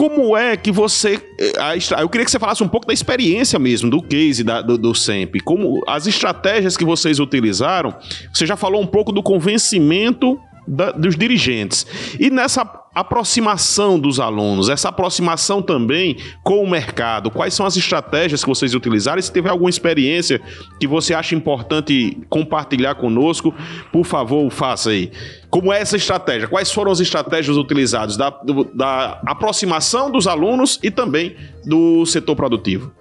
[0.00, 1.20] Como é que você.
[1.38, 4.78] Eh, eu queria que você falasse um pouco da experiência mesmo, do case da, do,
[4.78, 5.40] do SEMP.
[5.44, 7.94] Como as estratégias que vocês utilizaram.
[8.32, 11.86] Você já falou um pouco do convencimento da, dos dirigentes.
[12.18, 12.62] E nessa
[12.94, 18.74] aproximação dos alunos, essa aproximação também com o mercado, quais são as estratégias que vocês
[18.74, 19.18] utilizaram?
[19.18, 20.40] E se tiver alguma experiência
[20.78, 23.54] que você acha importante compartilhar conosco,
[23.92, 25.12] por favor, faça aí.
[25.48, 26.48] Como é essa estratégia?
[26.48, 32.34] Quais foram as estratégias utilizadas da, do, da aproximação dos alunos e também do setor
[32.36, 32.92] produtivo?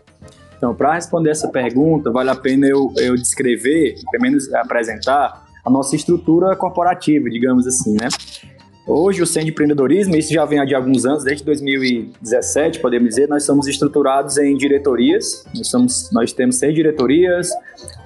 [0.57, 5.71] Então, para responder essa pergunta, vale a pena eu, eu descrever, pelo menos apresentar, a
[5.71, 8.09] nossa estrutura corporativa, digamos assim, né?
[8.87, 13.09] Hoje, o Centro de Empreendedorismo, isso já vem há de alguns anos, desde 2017, podemos
[13.09, 15.45] dizer, nós somos estruturados em diretorias.
[15.55, 17.49] Nós, somos, nós temos seis diretorias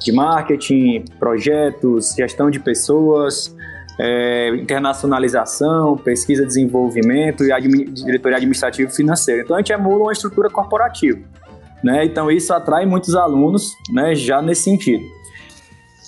[0.02, 3.56] de marketing, projetos, gestão de pessoas,
[3.97, 9.41] é, internacionalização, pesquisa desenvolvimento e admi diretoria administrativa e financeira.
[9.41, 11.19] Então, a gente emula uma estrutura corporativa.
[11.82, 12.04] Né?
[12.04, 15.04] Então, isso atrai muitos alunos né, já nesse sentido.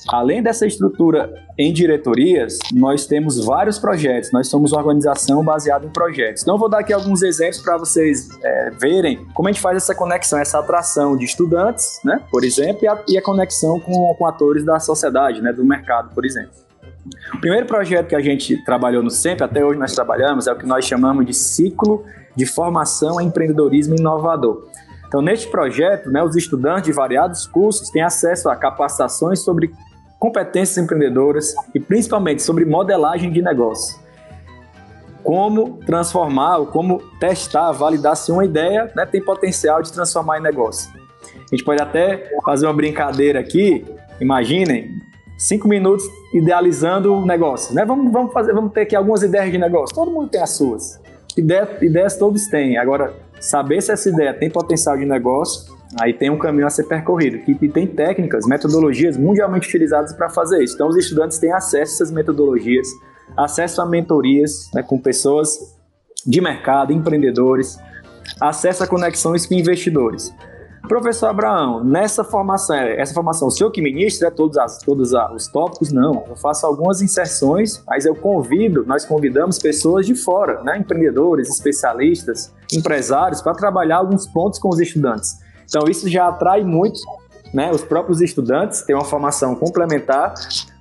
[0.07, 4.31] Além dessa estrutura em diretorias, nós temos vários projetos.
[4.31, 6.43] Nós somos uma organização baseada em projetos.
[6.43, 9.95] Então, vou dar aqui alguns exemplos para vocês é, verem como a gente faz essa
[9.95, 14.25] conexão, essa atração de estudantes, né, por exemplo, e a, e a conexão com, com,
[14.27, 16.51] atores da sociedade, né, do mercado, por exemplo.
[17.33, 20.55] O primeiro projeto que a gente trabalhou no SEMP, até hoje nós trabalhamos, é o
[20.55, 22.03] que nós chamamos de ciclo
[22.35, 24.67] de formação em empreendedorismo inovador.
[25.07, 29.71] Então, neste projeto, né, os estudantes de variados cursos têm acesso a capacitações sobre
[30.19, 33.99] competências empreendedoras e principalmente sobre modelagem de negócio.
[35.23, 40.41] Como transformar, ou como testar, validar se uma ideia né, tem potencial de transformar em
[40.41, 40.91] negócio.
[41.35, 43.85] A gente pode até fazer uma brincadeira aqui.
[44.19, 45.01] Imaginem,
[45.37, 47.73] cinco minutos idealizando o negócio.
[47.73, 47.83] Né?
[47.85, 49.95] Vamos, vamos, fazer, vamos ter aqui algumas ideias de negócio.
[49.95, 50.99] Todo mundo tem as suas.
[51.35, 52.77] Ideia, ideias todos têm.
[52.77, 56.83] Agora, saber se essa ideia tem potencial de negócio Aí tem um caminho a ser
[56.83, 60.75] percorrido, que tem técnicas, metodologias mundialmente utilizadas para fazer isso.
[60.75, 62.87] Então, os estudantes têm acesso a essas metodologias,
[63.37, 65.57] acesso a mentorias né, com pessoas
[66.25, 67.77] de mercado, empreendedores,
[68.41, 70.33] acesso a conexões com investidores.
[70.87, 75.91] Professor Abraão, nessa formação, essa formação, o senhor que ministra todos, as, todos os tópicos?
[75.91, 81.49] Não, eu faço algumas inserções, mas eu convido, nós convidamos pessoas de fora, né, empreendedores,
[81.49, 85.44] especialistas, empresários, para trabalhar alguns pontos com os estudantes.
[85.65, 86.99] Então isso já atrai muito
[87.55, 90.33] né, os próprios estudantes têm uma formação complementar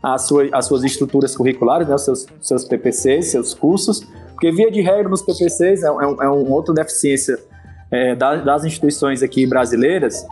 [0.02, 4.00] às suas, às suas estruturas curriculares, né, seus, seus PPCs, seus cursos,
[4.32, 7.38] porque via de regra nos PPCs é, um, é um outra deficiência
[7.92, 10.26] é, das, das, instituições aqui brasileiras,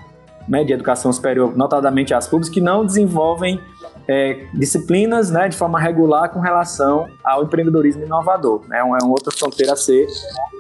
[0.49, 3.61] né, de educação superior, notadamente as públicas, que não desenvolvem
[4.09, 8.63] é, disciplinas né, de forma regular com relação ao empreendedorismo inovador.
[8.67, 10.09] Né, é uma outra fronteira a ser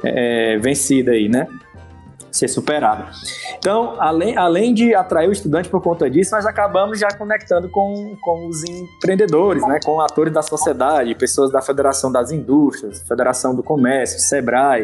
[0.04, 1.48] é, vencida aí, né?
[2.32, 3.04] Ser superado.
[3.58, 8.16] Então, além, além de atrair o estudante por conta disso, nós acabamos já conectando com,
[8.20, 13.62] com os empreendedores, né, com atores da sociedade, pessoas da Federação das Indústrias, Federação do
[13.62, 14.82] Comércio, SEBRAE,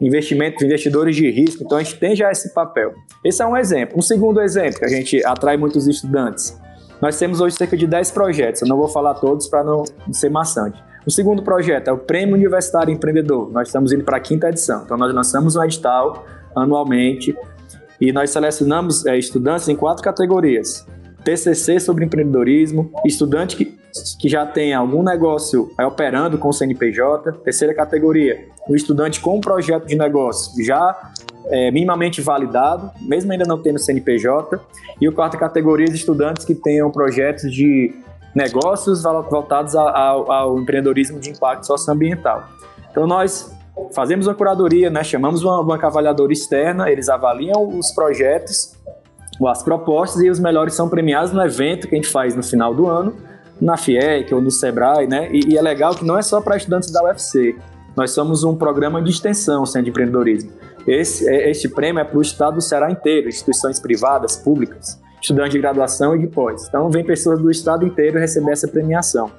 [0.00, 1.62] investimentos, investidores de risco.
[1.62, 2.92] Então, a gente tem já esse papel.
[3.24, 3.96] Esse é um exemplo.
[3.96, 6.58] Um segundo exemplo que a gente atrai muitos estudantes.
[7.00, 10.30] Nós temos hoje cerca de 10 projetos, eu não vou falar todos para não ser
[10.30, 10.82] maçante.
[11.06, 13.50] O segundo projeto é o Prêmio Universitário Empreendedor.
[13.52, 14.84] Nós estamos indo para a quinta edição.
[14.84, 17.36] Então, nós lançamos um edital anualmente.
[18.00, 20.86] E nós selecionamos é, estudantes em quatro categorias:
[21.24, 23.78] TCC sobre empreendedorismo, estudante que,
[24.18, 27.32] que já tem algum negócio é, operando com o CNPJ.
[27.44, 31.12] Terceira categoria: o estudante com um projeto de negócio já
[31.46, 34.60] é, minimamente validado, mesmo ainda não tendo CNPJ.
[35.00, 37.94] E a quarta categoria: estudantes que tenham projetos de
[38.34, 42.48] negócios voltados ao, ao empreendedorismo de impacto socioambiental.
[42.90, 43.53] Então, nós
[43.92, 45.02] fazemos uma curadoria, né?
[45.02, 48.74] chamamos uma banca avaliadora externa, eles avaliam os projetos,
[49.46, 52.74] as propostas e os melhores são premiados no evento que a gente faz no final
[52.74, 53.16] do ano,
[53.60, 55.28] na FIEC ou no SEBRAE, né?
[55.32, 57.56] E, e é legal que não é só para estudantes da UFC,
[57.96, 60.52] nós somos um programa de extensão Centro de Empreendedorismo.
[60.86, 65.52] Esse, é, este prêmio é para o estado do Ceará inteiro, instituições privadas, públicas, estudantes
[65.52, 66.66] de graduação e de pós.
[66.68, 69.30] Então, vem pessoas do estado inteiro receber essa premiação.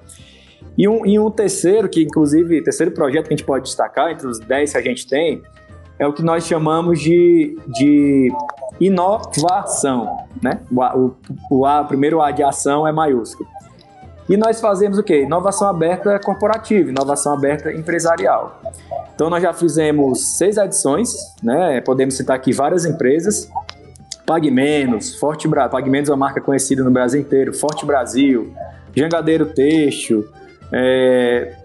[0.78, 4.28] E um, e um terceiro, que inclusive, terceiro projeto que a gente pode destacar, entre
[4.28, 5.42] os 10 que a gente tem,
[5.98, 8.32] é o que nós chamamos de, de
[8.80, 10.18] inovação.
[10.42, 10.60] Né?
[10.70, 11.16] O, o,
[11.50, 13.48] o, A, o primeiro A de ação é maiúsculo.
[14.28, 15.22] E nós fazemos o quê?
[15.22, 18.60] Inovação aberta corporativa, inovação aberta empresarial.
[19.14, 21.80] Então nós já fizemos seis edições, né?
[21.82, 23.50] Podemos citar aqui várias empresas.
[24.26, 28.52] Pague Menos, Forte Brasil, Pague Menos é uma marca conhecida no Brasil inteiro, Forte Brasil,
[28.96, 30.28] Jangadeiro Têxtil,
[30.72, 31.56] é,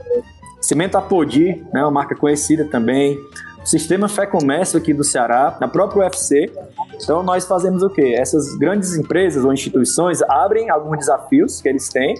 [0.60, 3.18] Cimento Apodi, né, uma marca conhecida também.
[3.62, 6.50] O Sistema Fé Comércio aqui do Ceará, na própria UFC.
[7.02, 8.14] Então nós fazemos o quê?
[8.16, 12.14] Essas grandes empresas ou instituições abrem alguns desafios que eles têm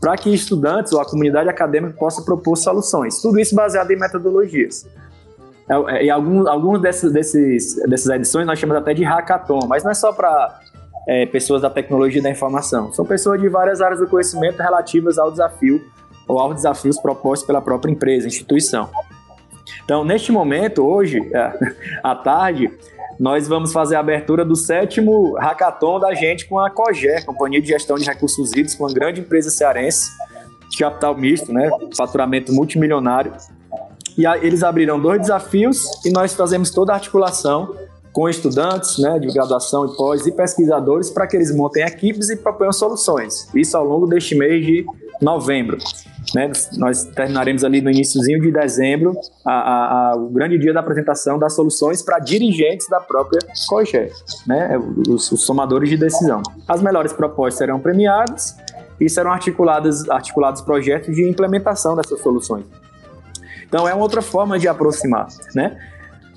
[0.00, 3.20] para que estudantes ou a comunidade acadêmica possa propor soluções.
[3.20, 4.86] Tudo isso baseado em metodologias.
[5.68, 9.84] É, é, e alguns, alguns desses, desses, dessas edições nós chamamos até de hackathon, mas
[9.84, 10.60] não é só para
[11.06, 12.92] é, pessoas da tecnologia e da informação.
[12.92, 15.80] São pessoas de várias áreas do conhecimento relativas ao desafio
[16.32, 18.88] ou aos desafios propostos pela própria empresa, instituição.
[19.84, 21.52] Então, neste momento, hoje, é,
[22.02, 22.70] à tarde,
[23.20, 27.68] nós vamos fazer a abertura do sétimo hackathon da gente com a COGER, Companhia de
[27.68, 30.10] Gestão de Recursos Hídricos, uma grande empresa cearense
[30.70, 33.32] de capital misto, né, faturamento multimilionário.
[34.16, 37.74] E eles abriram dois desafios e nós fazemos toda a articulação
[38.12, 42.36] com estudantes né, de graduação e pós e pesquisadores para que eles montem equipes e
[42.36, 43.48] proponham soluções.
[43.54, 44.84] Isso ao longo deste mês de
[45.20, 45.78] novembro.
[46.34, 49.14] Né, nós terminaremos ali no iníciozinho de dezembro
[49.44, 54.08] a, a, a, o grande dia da apresentação das soluções para dirigentes da própria COGE,
[54.46, 56.42] né, os, os, somadores de decisão.
[56.66, 58.56] As melhores propostas serão premiadas
[58.98, 62.64] e serão articulados, articulados projetos de implementação dessas soluções.
[63.66, 65.28] Então é uma outra forma de aproximar.
[65.54, 65.76] Né?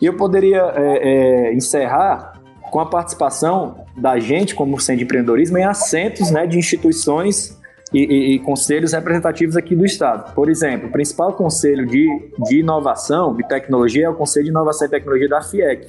[0.01, 2.33] E eu poderia é, é, encerrar
[2.71, 7.57] com a participação da gente, como Centro de Empreendedorismo, em assentos né, de instituições
[7.95, 10.33] e, e, e, conselhos representativos aqui do Estado.
[10.33, 12.05] Por exemplo, o principal conselho de,
[12.45, 15.87] de inovação, de tecnologia, é o Conselho de Inovação e Tecnologia da FIEC.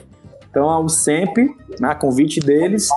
[0.48, 2.88] Então, o SEMP, na convite deles,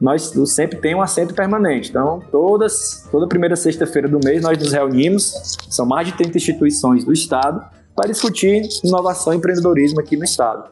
[0.00, 1.90] nós o SEMP tem um assento permanente.
[1.90, 7.04] Então, todas, toda primeira sexta-feira do mês, nós nos reunimos, são mais de 30 instituições
[7.04, 7.62] do Estado,
[7.94, 10.70] para discutir inovação e empreendedorismo aqui no Estado.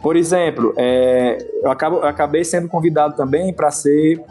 [0.00, 4.22] Por exemplo, é, eu, acabo, eu acabei sendo convidado também para ser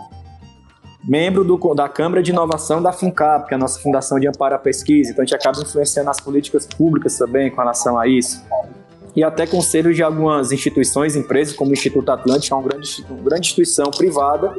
[1.04, 4.56] membro do, da Câmara de Inovação da FUNCAP, que é a nossa Fundação de Amparo
[4.56, 8.44] à Pesquisa, então a gente acaba influenciando as políticas públicas também com relação a isso.
[9.16, 13.06] E até conselhos de algumas instituições, empresas, como o Instituto Atlântico, que é uma grande,
[13.10, 14.56] uma grande instituição privada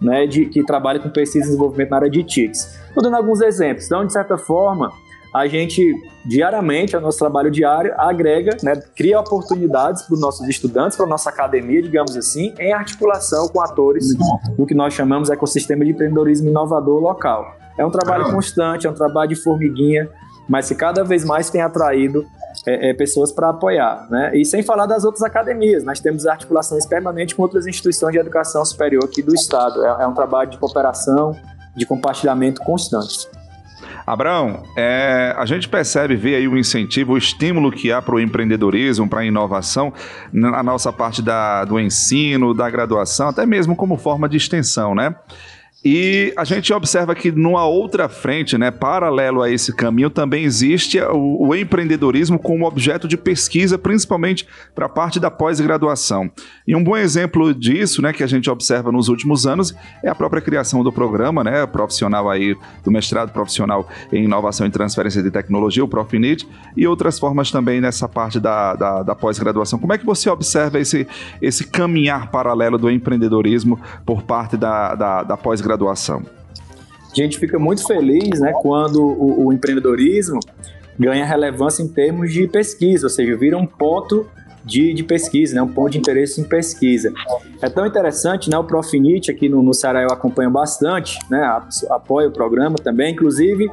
[0.00, 2.78] né, de, que trabalha com pesquisa e desenvolvimento na área de TICs.
[2.88, 3.86] Estou dando alguns exemplos.
[3.86, 4.92] Então, de certa forma,
[5.32, 10.46] a gente diariamente, é o nosso trabalho diário, agrega, né, cria oportunidades para os nossos
[10.48, 14.06] estudantes, para a nossa academia, digamos assim, em articulação com atores
[14.56, 17.56] do que nós chamamos de ecossistema de empreendedorismo inovador local.
[17.78, 20.08] É um trabalho constante, é um trabalho de formiguinha,
[20.48, 22.26] mas que cada vez mais tem atraído
[22.66, 24.06] é, é, pessoas para apoiar.
[24.10, 24.36] Né?
[24.36, 28.64] E sem falar das outras academias, nós temos articulações permanentes com outras instituições de educação
[28.64, 29.84] superior aqui do Estado.
[29.84, 31.34] É, é um trabalho de cooperação,
[31.74, 33.26] de compartilhamento constante.
[34.06, 38.20] Abraão, é, a gente percebe, vê aí o incentivo, o estímulo que há para o
[38.20, 39.92] empreendedorismo, para a inovação,
[40.32, 45.14] na nossa parte da, do ensino, da graduação, até mesmo como forma de extensão, né?
[45.84, 51.00] E a gente observa que numa outra frente, né, paralelo a esse caminho, também existe
[51.00, 56.30] o, o empreendedorismo como objeto de pesquisa, principalmente para a parte da pós-graduação.
[56.68, 60.14] E um bom exemplo disso, né, que a gente observa nos últimos anos, é a
[60.14, 65.32] própria criação do programa, né, profissional aí do mestrado profissional em inovação e transferência de
[65.32, 69.80] tecnologia, o Profinit, e outras formas também nessa parte da, da, da pós-graduação.
[69.80, 71.08] Como é que você observa esse,
[71.40, 75.71] esse caminhar paralelo do empreendedorismo por parte da, da, da pós-graduação?
[75.72, 76.22] Graduação?
[77.10, 80.40] A gente fica muito feliz né, quando o, o empreendedorismo
[80.98, 84.26] ganha relevância em termos de pesquisa, ou seja, vira um ponto
[84.64, 85.62] de, de, pesquisa, né?
[85.62, 87.12] um ponto de interesse em pesquisa.
[87.60, 88.56] É tão interessante, né?
[88.56, 91.60] o Profinit aqui no, no Ceará eu acompanho bastante, né?
[91.90, 93.68] apoio o programa também, inclusive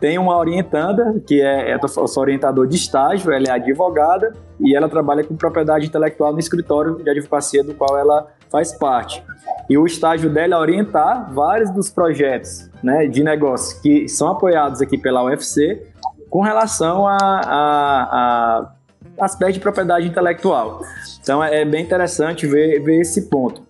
[0.00, 4.88] tem uma orientanda, que é, é sou orientador de estágio, ela é advogada e ela
[4.88, 9.22] trabalha com propriedade intelectual no escritório de advocacia do qual ela faz parte.
[9.68, 14.80] E o estágio dela é orientar vários dos projetos né, de negócio que são apoiados
[14.80, 15.86] aqui pela UFC
[16.28, 18.70] com relação a, a,
[19.18, 20.82] a aspecto de propriedade intelectual.
[21.22, 23.62] Então é, é bem interessante ver, ver esse ponto.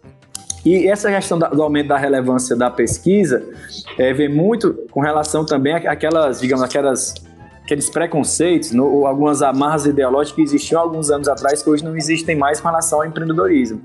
[0.64, 3.44] E essa questão do aumento da relevância da pesquisa
[3.98, 7.14] é, vem muito com relação também àquelas, digamos, aquelas
[7.62, 11.96] aqueles preconceitos, no, ou algumas amarras ideológicas que existiam alguns anos atrás que hoje não
[11.96, 13.80] existem mais com relação ao empreendedorismo.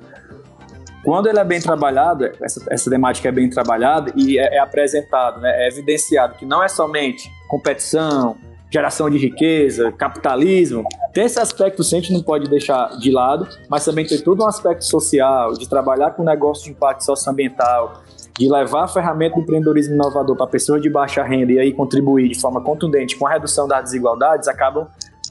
[1.04, 5.40] Quando ele é bem trabalhado, essa, essa temática é bem trabalhada e é, é apresentado,
[5.40, 8.36] né, é evidenciado que não é somente competição,
[8.72, 10.84] geração de riqueza, capitalismo.
[11.14, 14.44] Tem esse aspecto sim, a gente não pode deixar de lado, mas também tem todo
[14.44, 18.04] um aspecto social, de trabalhar com negócio de impacto socioambiental,
[18.38, 22.30] de levar a ferramenta do empreendedorismo inovador para pessoas de baixa renda e aí contribuir
[22.30, 24.88] de forma contundente com a redução das desigualdades, acabam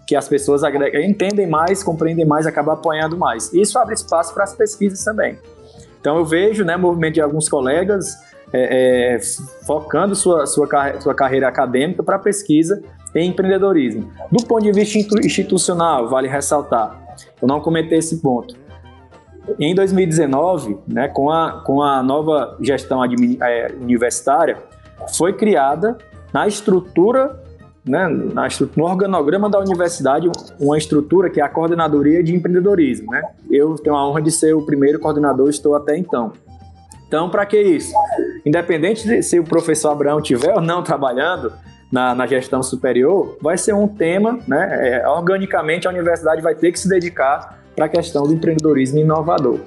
[0.07, 0.63] que as pessoas
[0.95, 3.53] entendem mais, compreendem mais, acabam apoiando mais.
[3.53, 5.39] Isso abre espaço para as pesquisas também.
[6.01, 8.17] Então eu vejo né, movimento de alguns colegas
[8.53, 9.19] é, é,
[9.67, 10.67] focando sua, sua,
[11.01, 12.83] sua carreira acadêmica para pesquisa
[13.15, 14.11] em empreendedorismo.
[14.31, 16.99] Do ponto de vista institucional, vale ressaltar,
[17.41, 18.55] eu não comentei esse ponto.
[19.59, 24.59] Em 2019, né, com, a, com a nova gestão é, universitária,
[25.17, 25.97] foi criada
[26.33, 27.43] na estrutura
[27.89, 33.11] né, no organograma da universidade, uma estrutura que é a coordenadoria de empreendedorismo.
[33.11, 33.23] Né?
[33.51, 36.33] Eu tenho a honra de ser o primeiro coordenador, estou até então.
[37.07, 37.93] Então, para que isso?
[38.45, 41.53] Independente de se o professor Abraão estiver ou não trabalhando
[41.91, 46.71] na, na, gestão superior, vai ser um tema, né, é, organicamente a universidade vai ter
[46.71, 49.61] que se dedicar para a questão do empreendedorismo inovador.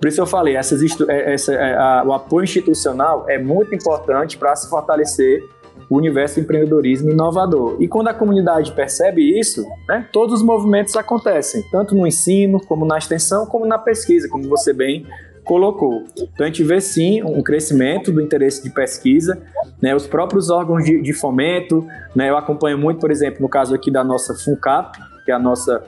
[0.00, 4.38] Por isso eu falei, essas, é, essa, é, a, o apoio institucional é muito importante
[4.38, 5.42] para se fortalecer
[5.90, 7.76] o universo do empreendedorismo inovador.
[7.80, 12.86] E quando a comunidade percebe isso, né, todos os movimentos acontecem, tanto no ensino, como
[12.86, 15.04] na extensão, como na pesquisa, como você bem
[15.44, 16.04] colocou.
[16.16, 19.42] Então a gente vê sim um crescimento do interesse de pesquisa,
[19.82, 21.84] né, os próprios órgãos de, de fomento,
[22.14, 25.40] né, eu acompanho muito, por exemplo, no caso aqui da nossa FUNCAP, que é a
[25.40, 25.82] nossa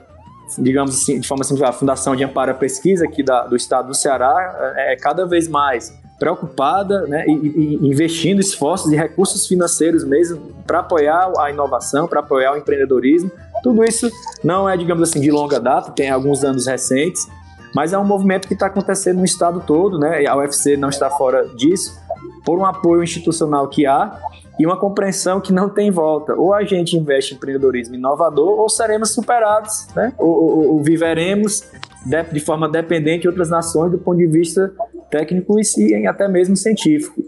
[0.59, 3.89] digamos assim, de forma simples, a Fundação de Amparo à Pesquisa aqui da, do estado
[3.89, 9.47] do Ceará é, é cada vez mais preocupada né, e, e, investindo esforços e recursos
[9.47, 13.31] financeiros mesmo para apoiar a inovação, para apoiar o empreendedorismo.
[13.63, 14.11] Tudo isso
[14.43, 17.27] não é, digamos assim, de longa data, tem alguns anos recentes,
[17.75, 20.27] mas é um movimento que está acontecendo no estado todo, né?
[20.27, 21.99] A UFC não está fora disso,
[22.45, 24.21] por um apoio institucional que há
[24.59, 26.35] e uma compreensão que não tem volta.
[26.35, 30.13] Ou a gente investe em empreendedorismo inovador, ou seremos superados, né?
[30.19, 31.65] ou, ou, ou viveremos
[32.05, 34.73] de, de, forma dependente de outras nações do ponto de vista
[35.13, 37.23] técnico e, até mesmo científico.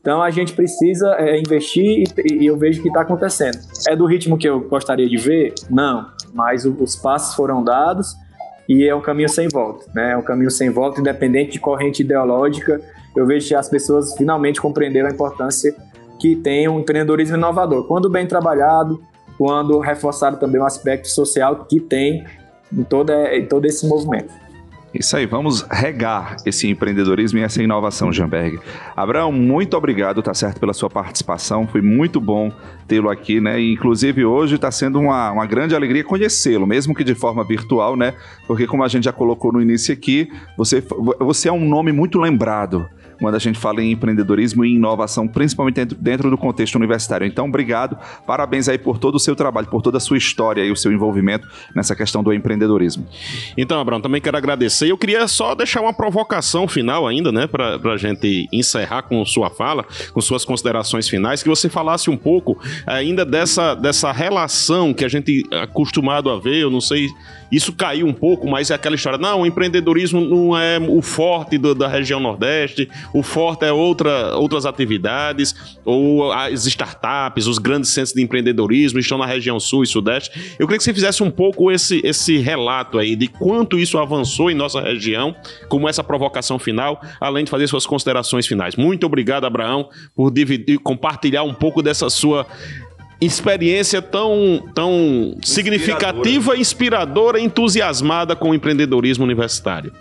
[0.00, 3.58] Então a gente precisa é, investir e, e, eu vejo que está acontecendo.
[3.88, 5.54] É do ritmo que eu gostaria de ver?
[5.68, 8.14] Não, mas o, os passos foram dados
[8.68, 10.12] e é um caminho sem volta, né?
[10.12, 12.80] É um caminho sem volta, independente de corrente ideológica.
[13.16, 15.74] Eu vejo que as pessoas finalmente compreenderam a importância
[16.20, 17.86] que tem um empreendedorismo inovador.
[17.86, 19.02] Quando bem trabalhado,
[19.36, 22.24] quando reforçado também o aspecto social que tem
[22.72, 24.32] em, toda, em todo esse movimento.
[24.92, 28.58] Isso aí, vamos regar esse empreendedorismo e essa inovação, Jamberg.
[28.96, 31.64] Abraão, muito obrigado, tá certo, pela sua participação.
[31.66, 32.50] Foi muito bom
[32.88, 33.60] tê-lo aqui, né?
[33.60, 37.96] E, inclusive, hoje está sendo uma, uma grande alegria conhecê-lo, mesmo que de forma virtual,
[37.96, 38.14] né?
[38.48, 40.82] Porque, como a gente já colocou no início aqui, você,
[41.20, 42.88] você é um nome muito lembrado
[43.20, 47.26] quando a gente fala em empreendedorismo e inovação, principalmente dentro, dentro do contexto universitário.
[47.26, 47.96] Então, obrigado,
[48.26, 50.92] parabéns aí por todo o seu trabalho, por toda a sua história e o seu
[50.92, 53.06] envolvimento nessa questão do empreendedorismo.
[53.56, 54.90] Então, Abraão, também quero agradecer.
[54.90, 59.50] Eu queria só deixar uma provocação final ainda, né, para a gente encerrar com sua
[59.50, 65.04] fala, com suas considerações finais, que você falasse um pouco ainda dessa, dessa relação que
[65.04, 67.08] a gente é acostumado a ver, eu não sei
[67.50, 71.58] isso caiu um pouco, mas é aquela história, não, o empreendedorismo não é o forte
[71.58, 77.90] do, da região Nordeste, o forte é outra, outras atividades, ou as startups, os grandes
[77.90, 80.56] centros de empreendedorismo estão na região Sul e Sudeste.
[80.58, 84.50] Eu queria que você fizesse um pouco esse, esse relato aí de quanto isso avançou
[84.50, 85.34] em nossa região,
[85.68, 88.76] como essa provocação final, além de fazer suas considerações finais.
[88.76, 92.46] Muito obrigado, Abraão, por dividir, compartilhar um pouco dessa sua
[93.20, 99.92] experiência tão, tão significativa, inspiradora, entusiasmada com o empreendedorismo universitário?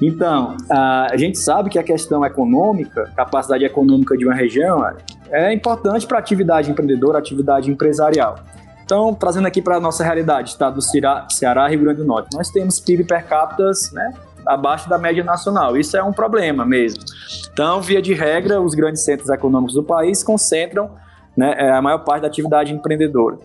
[0.00, 4.84] Então, a gente sabe que a questão econômica, capacidade econômica de uma região,
[5.30, 8.36] é importante para a atividade empreendedora, atividade empresarial.
[8.84, 12.28] Então, trazendo aqui para a nossa realidade, estado do Ceará, Ceará, Rio Grande do Norte,
[12.34, 14.12] nós temos PIB per capita né,
[14.46, 15.76] abaixo da média nacional.
[15.76, 17.02] Isso é um problema mesmo.
[17.50, 20.90] Então, via de regra, os grandes centros econômicos do país concentram
[21.36, 23.38] né, é a maior parte da atividade empreendedora.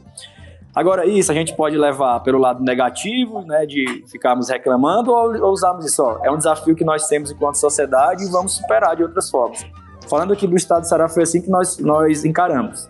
[0.76, 5.52] Agora, isso a gente pode levar pelo lado negativo, né, de ficarmos reclamando, ou, ou
[5.52, 6.02] usarmos isso.
[6.02, 9.66] Ó, é um desafio que nós temos enquanto sociedade e vamos superar de outras formas.
[10.08, 12.88] Falando aqui do Estado do Ceará, foi assim que nós, nós encaramos.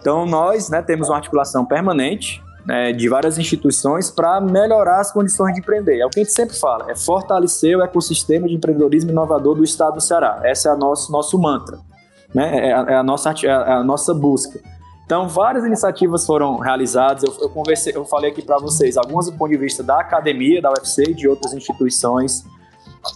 [0.00, 5.54] Então, nós né, temos uma articulação permanente né, de várias instituições para melhorar as condições
[5.54, 5.98] de empreender.
[5.98, 9.64] É o que a gente sempre fala, é fortalecer o ecossistema de empreendedorismo inovador do
[9.64, 10.42] Estado do Ceará.
[10.44, 11.87] Esse é o nosso, nosso mantra
[12.34, 12.58] né?
[12.58, 14.60] É, é, a, nossa, é a nossa busca.
[15.04, 17.22] Então, várias iniciativas foram realizadas.
[17.22, 20.60] Eu, eu conversei, eu falei aqui para vocês, algumas do ponto de vista da academia,
[20.60, 22.44] da UFC e de outras instituições.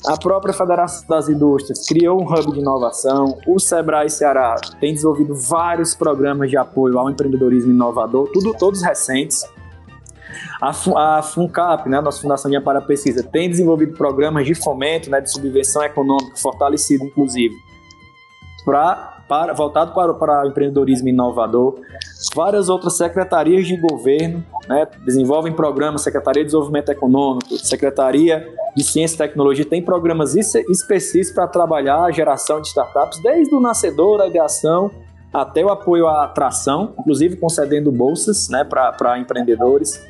[0.06, 3.38] A própria Federação das Indústrias criou um hub de inovação.
[3.46, 9.44] O Sebrae Ceará tem desenvolvido vários programas de apoio ao empreendedorismo inovador, tudo todos recentes.
[10.62, 10.70] A,
[11.18, 15.20] a FUNCAP, né, a nossa Fundação de Amparo Pesquisa, tem desenvolvido programas de fomento, né,
[15.20, 17.54] de subvenção econômica, fortalecido inclusive,
[18.64, 21.80] pra, para, voltado para, para o empreendedorismo inovador.
[22.34, 28.46] Várias outras secretarias de governo né, desenvolvem programas, Secretaria de Desenvolvimento Econômico, Secretaria
[28.76, 33.60] de Ciência e Tecnologia, tem programas específicos para trabalhar a geração de startups, desde o
[33.60, 34.90] nascedor, a ideação,
[35.32, 40.00] até o apoio à atração, inclusive concedendo bolsas né, para empreendedores.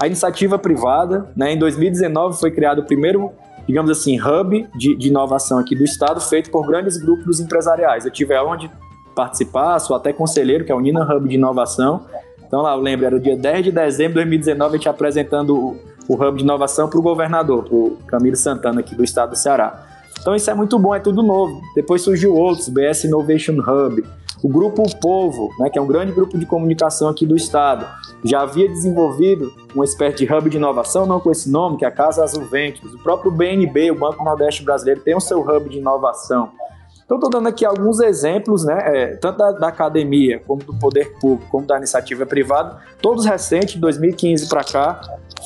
[0.00, 3.32] A iniciativa privada, né, em 2019 foi criado o primeiro
[3.68, 8.06] digamos assim, hub de, de inovação aqui do Estado, feito por grandes grupos empresariais.
[8.06, 8.70] Eu tive onde
[9.14, 12.06] participar, sou até conselheiro, que é o Nina Hub de Inovação.
[12.46, 15.54] Então lá, eu lembro, era o dia 10 de dezembro de 2019, a gente apresentando
[15.54, 15.76] o,
[16.08, 19.36] o Hub de Inovação para o governador, para o Camilo Santana, aqui do estado do
[19.36, 19.86] Ceará.
[20.18, 21.60] Então isso é muito bom, é tudo novo.
[21.74, 24.02] Depois surgiu outros, BS Innovation Hub,
[24.42, 27.86] o Grupo Povo, né, que é um grande grupo de comunicação aqui do estado,
[28.24, 31.88] já havia desenvolvido uma espécie de hub de inovação, não com esse nome, que é
[31.88, 32.94] a Casa Azul Ventures.
[32.94, 36.50] O próprio BNB, o Banco Nordeste Brasileiro, tem o seu hub de inovação.
[37.04, 41.18] Então, estou dando aqui alguns exemplos, né, é, tanto da, da, academia, como do poder
[41.18, 45.00] público, como da iniciativa privada, todos recentes, de 2015 para cá,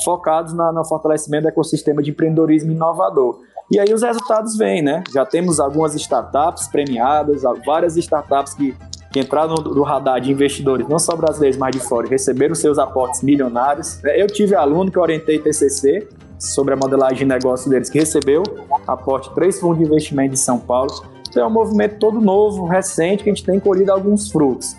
[0.05, 3.41] focados na, no fortalecimento do ecossistema de empreendedorismo inovador.
[3.73, 5.03] E aí os resultados vêm, né?
[5.11, 8.77] Já temos algumas startups premiadas, várias startups que,
[9.11, 13.23] que entraram no, radar de investidores, não só brasileiros, mas de fora, receberam seus aportes
[13.23, 13.99] milionários.
[14.05, 16.07] Eu tive aluno que orientei TCC
[16.39, 18.43] sobre a modelagem de negócio deles, que recebeu
[18.87, 20.93] aporte três fundos de investimento de São Paulo.
[21.31, 24.77] Então é um movimento todo novo, recente, que a gente tem colhido alguns frutos.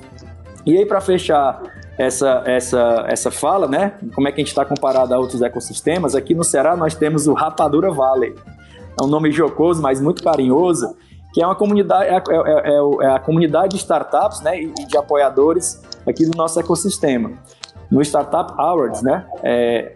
[0.67, 1.63] E aí, para fechar
[1.97, 3.93] essa, essa, essa fala, né?
[4.13, 6.13] Como é que a gente está comparado a outros ecossistemas?
[6.13, 8.35] Aqui no Ceará nós temos o Rapadura Valley
[8.99, 10.95] é um nome jocoso, mas muito carinhoso,
[11.33, 14.97] que é uma comunidade, é, é, é, é a comunidade de startups né, e de
[14.97, 17.31] apoiadores aqui do nosso ecossistema.
[17.89, 19.93] No Startup Awards, né, é,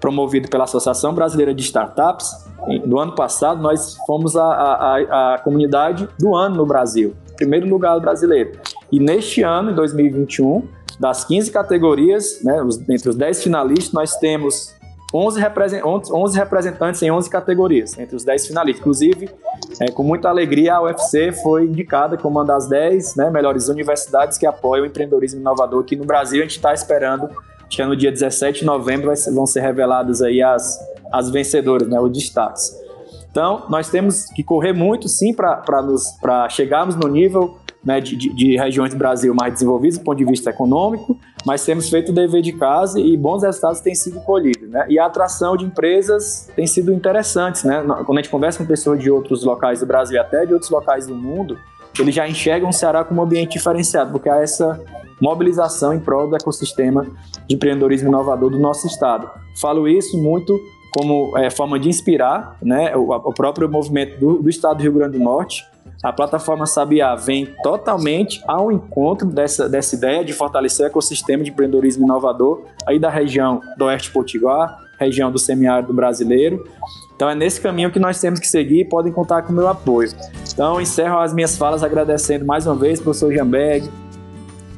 [0.00, 2.48] promovido pela Associação Brasileira de Startups,
[2.84, 7.98] do ano passado nós fomos a, a, a comunidade do ano no Brasil, primeiro lugar
[8.00, 8.52] brasileiro.
[8.90, 10.66] E neste ano, em 2021,
[10.98, 14.74] das 15 categorias, né, entre os 10 finalistas, nós temos
[15.12, 18.80] 11, represent 11 representantes em 11 categorias, entre os 10 finalistas.
[18.80, 19.28] Inclusive,
[19.80, 24.38] é, com muita alegria, a UFC foi indicada como uma das 10 né, melhores universidades
[24.38, 26.40] que apoiam o empreendedorismo inovador aqui no Brasil.
[26.40, 30.22] A gente está esperando, acho que é no dia 17 de novembro vão ser reveladas
[30.22, 30.78] aí as,
[31.12, 32.72] as vencedoras, né, os destaques.
[33.30, 38.92] Então, nós temos que correr muito, sim, para chegarmos no nível né, de, de, regiões
[38.92, 42.52] do Brasil mais desenvolvidas do ponto de vista econômico, mas temos feito o dever de
[42.52, 44.68] casa e bons resultados têm sido colhidos.
[44.68, 44.86] Né?
[44.88, 47.66] E a atração de empresas tem sido interessante.
[47.66, 47.82] Né?
[48.04, 50.70] Quando a gente conversa com pessoas de outros locais do Brasil e até de outros
[50.70, 51.58] locais do mundo,
[51.98, 54.80] eles já enxergam o Ceará como um ambiente diferenciado, porque há essa
[55.20, 57.06] mobilização em prol do ecossistema
[57.46, 59.28] de empreendedorismo inovador do nosso estado.
[59.56, 60.58] Falo isso muito
[60.92, 64.92] como é, forma de inspirar né, o, o próprio movimento do, do estado do Rio
[64.92, 65.64] Grande do Norte,
[66.02, 71.50] a plataforma Sabiá vem totalmente ao encontro dessa, dessa ideia de fortalecer o ecossistema de
[71.50, 76.66] empreendedorismo inovador aí da região do Oeste Potiguar, região do semiárido brasileiro.
[77.14, 79.68] Então é nesse caminho que nós temos que seguir e podem contar com o meu
[79.68, 80.10] apoio.
[80.52, 83.90] Então encerro as minhas falas agradecendo mais uma vez ao professor Jambeg,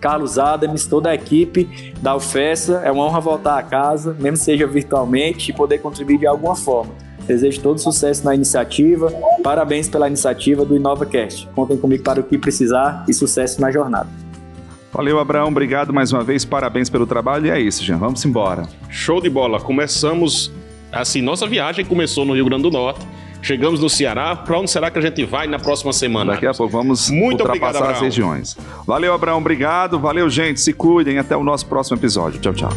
[0.00, 2.82] Carlos Adams, toda a equipe da UFESA.
[2.84, 6.92] É uma honra voltar a casa, mesmo seja virtualmente, e poder contribuir de alguma forma.
[7.26, 9.12] Desejo todo sucesso na iniciativa.
[9.42, 11.48] Parabéns pela iniciativa do InovaCast.
[11.54, 14.08] Contem comigo para o que precisar e sucesso na jornada.
[14.92, 15.48] Valeu, Abraão.
[15.48, 16.44] Obrigado mais uma vez.
[16.44, 17.46] Parabéns pelo trabalho.
[17.46, 17.96] E é isso, Jean.
[17.96, 18.64] Vamos embora.
[18.90, 19.58] Show de bola.
[19.58, 20.52] Começamos.
[20.92, 23.06] Assim, nossa viagem começou no Rio Grande do Norte.
[23.40, 24.36] Chegamos no Ceará.
[24.36, 26.32] Para onde será que a gente vai na próxima semana?
[26.32, 28.56] Daqui a pouco vamos Muito ultrapassar obrigado, as regiões.
[28.86, 29.38] Valeu, Abraão.
[29.38, 29.98] Obrigado.
[29.98, 30.60] Valeu, gente.
[30.60, 31.18] Se cuidem.
[31.18, 32.38] Até o nosso próximo episódio.
[32.40, 32.70] Tchau, tchau.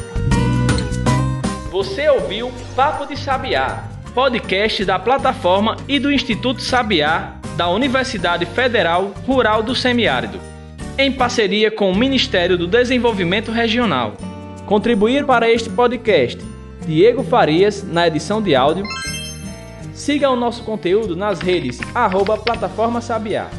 [1.70, 9.14] Você ouviu Papo de Sabiá podcast da plataforma e do Instituto Sabiá da Universidade Federal
[9.28, 10.40] Rural do Semiárido,
[10.98, 14.14] em parceria com o Ministério do Desenvolvimento Regional.
[14.66, 16.42] Contribuir para este podcast
[16.88, 18.86] Diego Farias na edição de áudio.
[19.94, 23.50] Siga o nosso conteúdo nas redes arroba Plataforma Sabiá.